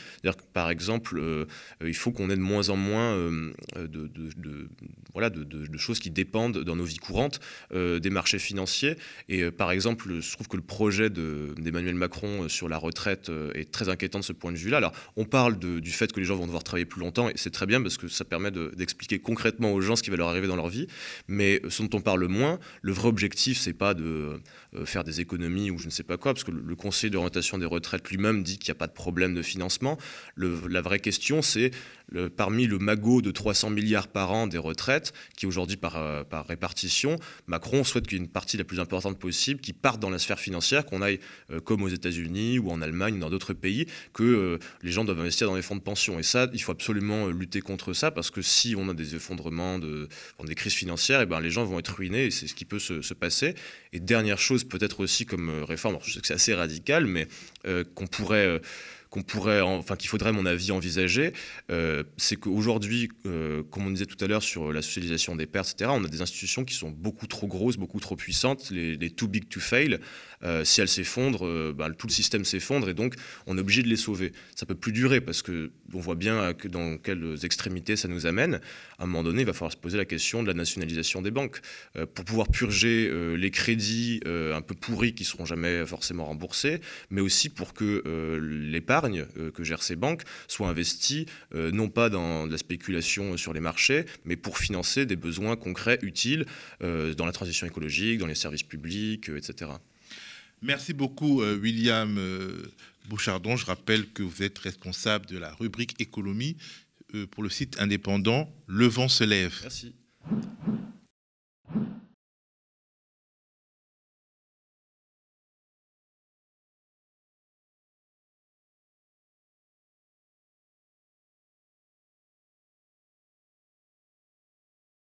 Par 0.53 0.69
exemple, 0.69 1.21
il 1.83 1.95
faut 1.95 2.11
qu'on 2.11 2.29
ait 2.29 2.35
de 2.35 2.41
moins 2.41 2.69
en 2.69 2.77
moins 2.77 3.17
de, 3.75 4.09
voilà, 5.13 5.29
de, 5.29 5.77
choses 5.77 5.99
qui 5.99 6.09
dépendent 6.09 6.63
dans 6.63 6.75
nos 6.75 6.83
vies 6.83 6.97
courantes 6.97 7.39
des 7.73 8.09
marchés 8.09 8.39
financiers. 8.39 8.95
Et 9.27 9.51
par 9.51 9.71
exemple, 9.71 10.21
je 10.21 10.31
trouve 10.31 10.47
que 10.47 10.55
le 10.55 10.63
projet 10.63 11.09
d'Emmanuel 11.09 11.95
Macron 11.95 12.47
sur 12.47 12.69
la 12.69 12.77
retraite 12.77 13.31
est 13.53 13.71
très 13.71 13.89
inquiétant 13.89 14.19
de 14.19 14.23
ce 14.23 14.33
point 14.33 14.51
de 14.51 14.57
vue-là. 14.57 14.77
Alors, 14.77 14.93
on 15.15 15.25
parle 15.25 15.59
du 15.59 15.91
fait 15.91 16.11
que 16.11 16.19
les 16.19 16.25
gens 16.25 16.35
vont 16.35 16.45
devoir 16.45 16.63
travailler 16.63 16.85
plus 16.85 17.01
longtemps, 17.01 17.29
et 17.29 17.33
c'est 17.35 17.51
très 17.51 17.65
bien 17.65 17.81
parce 17.81 17.97
que 17.97 18.07
ça 18.07 18.25
permet 18.25 18.51
d'expliquer 18.51 19.19
concrètement 19.19 19.73
aux 19.73 19.81
gens 19.81 19.94
ce 19.95 20.03
qui 20.03 20.09
va 20.09 20.17
leur 20.17 20.29
arriver 20.29 20.47
dans 20.47 20.55
leur 20.55 20.69
vie. 20.69 20.87
Mais 21.27 21.61
ce 21.69 21.83
dont 21.83 21.97
on 21.97 22.01
parle 22.01 22.25
moins, 22.27 22.59
le 22.81 22.91
vrai 22.91 23.07
objectif, 23.07 23.57
c'est 23.57 23.73
pas 23.73 23.93
de 23.93 24.41
faire 24.85 25.03
des 25.03 25.21
économies 25.21 25.71
ou 25.71 25.77
je 25.77 25.85
ne 25.85 25.91
sais 25.91 26.03
pas 26.03 26.17
quoi, 26.17 26.33
parce 26.33 26.43
que 26.43 26.51
le 26.51 26.75
Conseil 26.75 27.09
d'orientation 27.09 27.57
des 27.57 27.65
retraites 27.65 28.09
lui-même 28.09 28.43
dit 28.43 28.57
qu'il 28.57 28.71
n'y 28.71 28.77
a 28.77 28.79
pas 28.79 28.87
de 28.87 28.93
problème 28.93 29.33
de 29.33 29.41
financement. 29.41 29.97
la 30.37 30.81
vraie 30.81 30.99
question, 30.99 31.41
c'est 31.41 31.71
parmi 32.35 32.67
le 32.67 32.77
magot 32.79 33.21
de 33.21 33.31
300 33.31 33.69
milliards 33.69 34.07
par 34.07 34.31
an 34.31 34.47
des 34.47 34.57
retraites, 34.57 35.13
qui 35.35 35.45
aujourd'hui 35.45 35.77
par, 35.77 35.97
euh, 35.97 36.23
par 36.23 36.45
répartition, 36.47 37.17
Macron 37.47 37.83
souhaite 37.83 38.07
qu'il 38.07 38.27
partie 38.27 38.57
la 38.57 38.63
plus 38.63 38.79
importante 38.79 39.19
possible 39.19 39.59
qui 39.59 39.73
parte 39.73 39.99
dans 39.99 40.09
la 40.09 40.19
sphère 40.19 40.39
financière, 40.39 40.85
qu'on 40.85 41.01
aille 41.01 41.19
euh, 41.51 41.59
comme 41.59 41.83
aux 41.83 41.87
États-Unis 41.87 42.59
ou 42.59 42.71
en 42.71 42.81
Allemagne 42.81 43.15
ou 43.15 43.19
dans 43.19 43.29
d'autres 43.29 43.53
pays, 43.53 43.85
que 44.13 44.23
euh, 44.23 44.59
les 44.81 44.91
gens 44.91 45.05
doivent 45.05 45.19
investir 45.19 45.47
dans 45.47 45.55
les 45.55 45.61
fonds 45.61 45.75
de 45.75 45.81
pension. 45.81 46.19
Et 46.19 46.23
ça, 46.23 46.47
il 46.53 46.61
faut 46.61 46.71
absolument 46.71 47.27
lutter 47.27 47.61
contre 47.61 47.93
ça, 47.93 48.11
parce 48.11 48.31
que 48.31 48.41
si 48.41 48.75
on 48.77 48.89
a 48.89 48.93
des 48.93 49.15
effondrements, 49.15 49.79
de, 49.85 50.07
des 50.45 50.55
crises 50.55 50.73
financières, 50.73 51.19
et 51.19 51.23
eh 51.23 51.25
ben, 51.25 51.39
les 51.39 51.51
gens 51.51 51.63
vont 51.63 51.79
être 51.79 51.95
ruinés, 51.95 52.25
et 52.25 52.31
c'est 52.31 52.47
ce 52.47 52.55
qui 52.55 52.65
peut 52.65 52.79
se, 52.79 53.01
se, 53.01 53.13
passer. 53.13 53.55
Et 53.93 53.99
dernière 53.99 54.39
chose, 54.39 54.63
peut-être 54.63 54.99
aussi 54.99 55.25
comme 55.25 55.63
réforme, 55.63 55.97
je 56.03 56.13
sais 56.13 56.19
que 56.19 56.27
c'est 56.27 56.33
assez 56.33 56.53
radical, 56.53 57.05
mais 57.05 57.27
qu'on 57.95 58.07
pourrait 58.07 58.61
qu'on 59.15 59.21
pourrait, 59.21 59.61
enfin 59.61 59.95
qu'il 59.95 60.09
faudrait, 60.09 60.29
à 60.29 60.33
mon 60.33 60.45
avis, 60.45 60.73
envisager, 60.73 61.31
euh, 61.71 62.03
c'est 62.17 62.35
qu'aujourd'hui, 62.35 63.07
euh, 63.25 63.63
comme 63.63 63.87
on 63.87 63.89
disait 63.89 64.05
tout 64.05 64.21
à 64.21 64.27
l'heure 64.27 64.43
sur 64.43 64.73
la 64.73 64.81
socialisation 64.81 65.37
des 65.37 65.45
pertes, 65.45 65.71
etc., 65.71 65.89
on 65.93 66.03
a 66.03 66.09
des 66.09 66.21
institutions 66.21 66.65
qui 66.65 66.73
sont 66.73 66.89
beaucoup 66.89 67.25
trop 67.25 67.47
grosses, 67.47 67.77
beaucoup 67.77 68.01
trop 68.01 68.17
puissantes, 68.17 68.71
les, 68.71 69.09
too 69.11 69.29
big 69.29 69.47
to 69.47 69.61
fail. 69.61 69.99
Euh, 70.43 70.65
si 70.65 70.81
elles 70.81 70.89
s'effondrent, 70.89 71.73
bah, 71.73 71.89
tout 71.97 72.07
le 72.07 72.11
système 72.11 72.43
s'effondre 72.43 72.89
et 72.89 72.93
donc 72.93 73.15
on 73.47 73.57
est 73.57 73.61
obligé 73.61 73.83
de 73.83 73.87
les 73.87 73.95
sauver. 73.95 74.33
Ça 74.53 74.65
peut 74.65 74.75
plus 74.75 74.91
durer 74.91 75.21
parce 75.21 75.41
que 75.41 75.71
on 75.93 75.99
voit 75.99 76.15
bien 76.15 76.53
que 76.53 76.67
dans 76.67 76.97
quelles 76.97 77.37
extrémités 77.43 77.95
ça 77.95 78.09
nous 78.09 78.25
amène. 78.25 78.59
À 78.99 79.03
un 79.03 79.05
moment 79.05 79.23
donné, 79.23 79.41
il 79.41 79.45
va 79.45 79.53
falloir 79.53 79.71
se 79.71 79.77
poser 79.77 79.97
la 79.97 80.03
question 80.03 80.43
de 80.43 80.47
la 80.47 80.53
nationalisation 80.53 81.21
des 81.21 81.31
banques 81.31 81.61
pour 82.13 82.25
pouvoir 82.25 82.49
purger 82.49 83.09
les 83.37 83.49
crédits 83.49 84.19
un 84.25 84.61
peu 84.61 84.75
pourris 84.75 85.15
qui 85.15 85.23
seront 85.23 85.45
jamais 85.45 85.85
forcément 85.85 86.25
remboursés, 86.25 86.81
mais 87.09 87.21
aussi 87.21 87.49
pour 87.49 87.73
que 87.73 88.03
l'épargne 88.41 89.04
euh, 89.13 89.51
que 89.51 89.63
gèrent 89.63 89.83
ces 89.83 89.95
banques 89.95 90.23
soit 90.47 90.67
investie 90.67 91.25
euh, 91.53 91.71
non 91.71 91.89
pas 91.89 92.09
dans 92.09 92.45
la 92.45 92.57
spéculation 92.57 93.37
sur 93.37 93.53
les 93.53 93.59
marchés, 93.59 94.05
mais 94.25 94.35
pour 94.35 94.57
financer 94.57 95.05
des 95.05 95.15
besoins 95.15 95.55
concrets, 95.55 95.99
utiles 96.01 96.45
euh, 96.83 97.13
dans 97.13 97.25
la 97.25 97.31
transition 97.31 97.67
écologique, 97.67 98.19
dans 98.19 98.27
les 98.27 98.35
services 98.35 98.63
publics, 98.63 99.29
etc. 99.29 99.71
Merci 100.61 100.93
beaucoup, 100.93 101.43
William 101.43 102.17
Bouchardon. 103.09 103.55
Je 103.55 103.65
rappelle 103.65 104.07
que 104.07 104.23
vous 104.23 104.41
êtes 104.41 104.57
responsable 104.57 105.25
de 105.27 105.37
la 105.37 105.53
rubrique 105.53 105.99
économie 105.99 106.57
pour 107.31 107.43
le 107.43 107.49
site 107.49 107.79
indépendant 107.79 108.49
Le 108.65 108.87
Vent 108.87 109.09
se 109.09 109.23
lève. 109.23 109.53
Merci. 109.61 109.93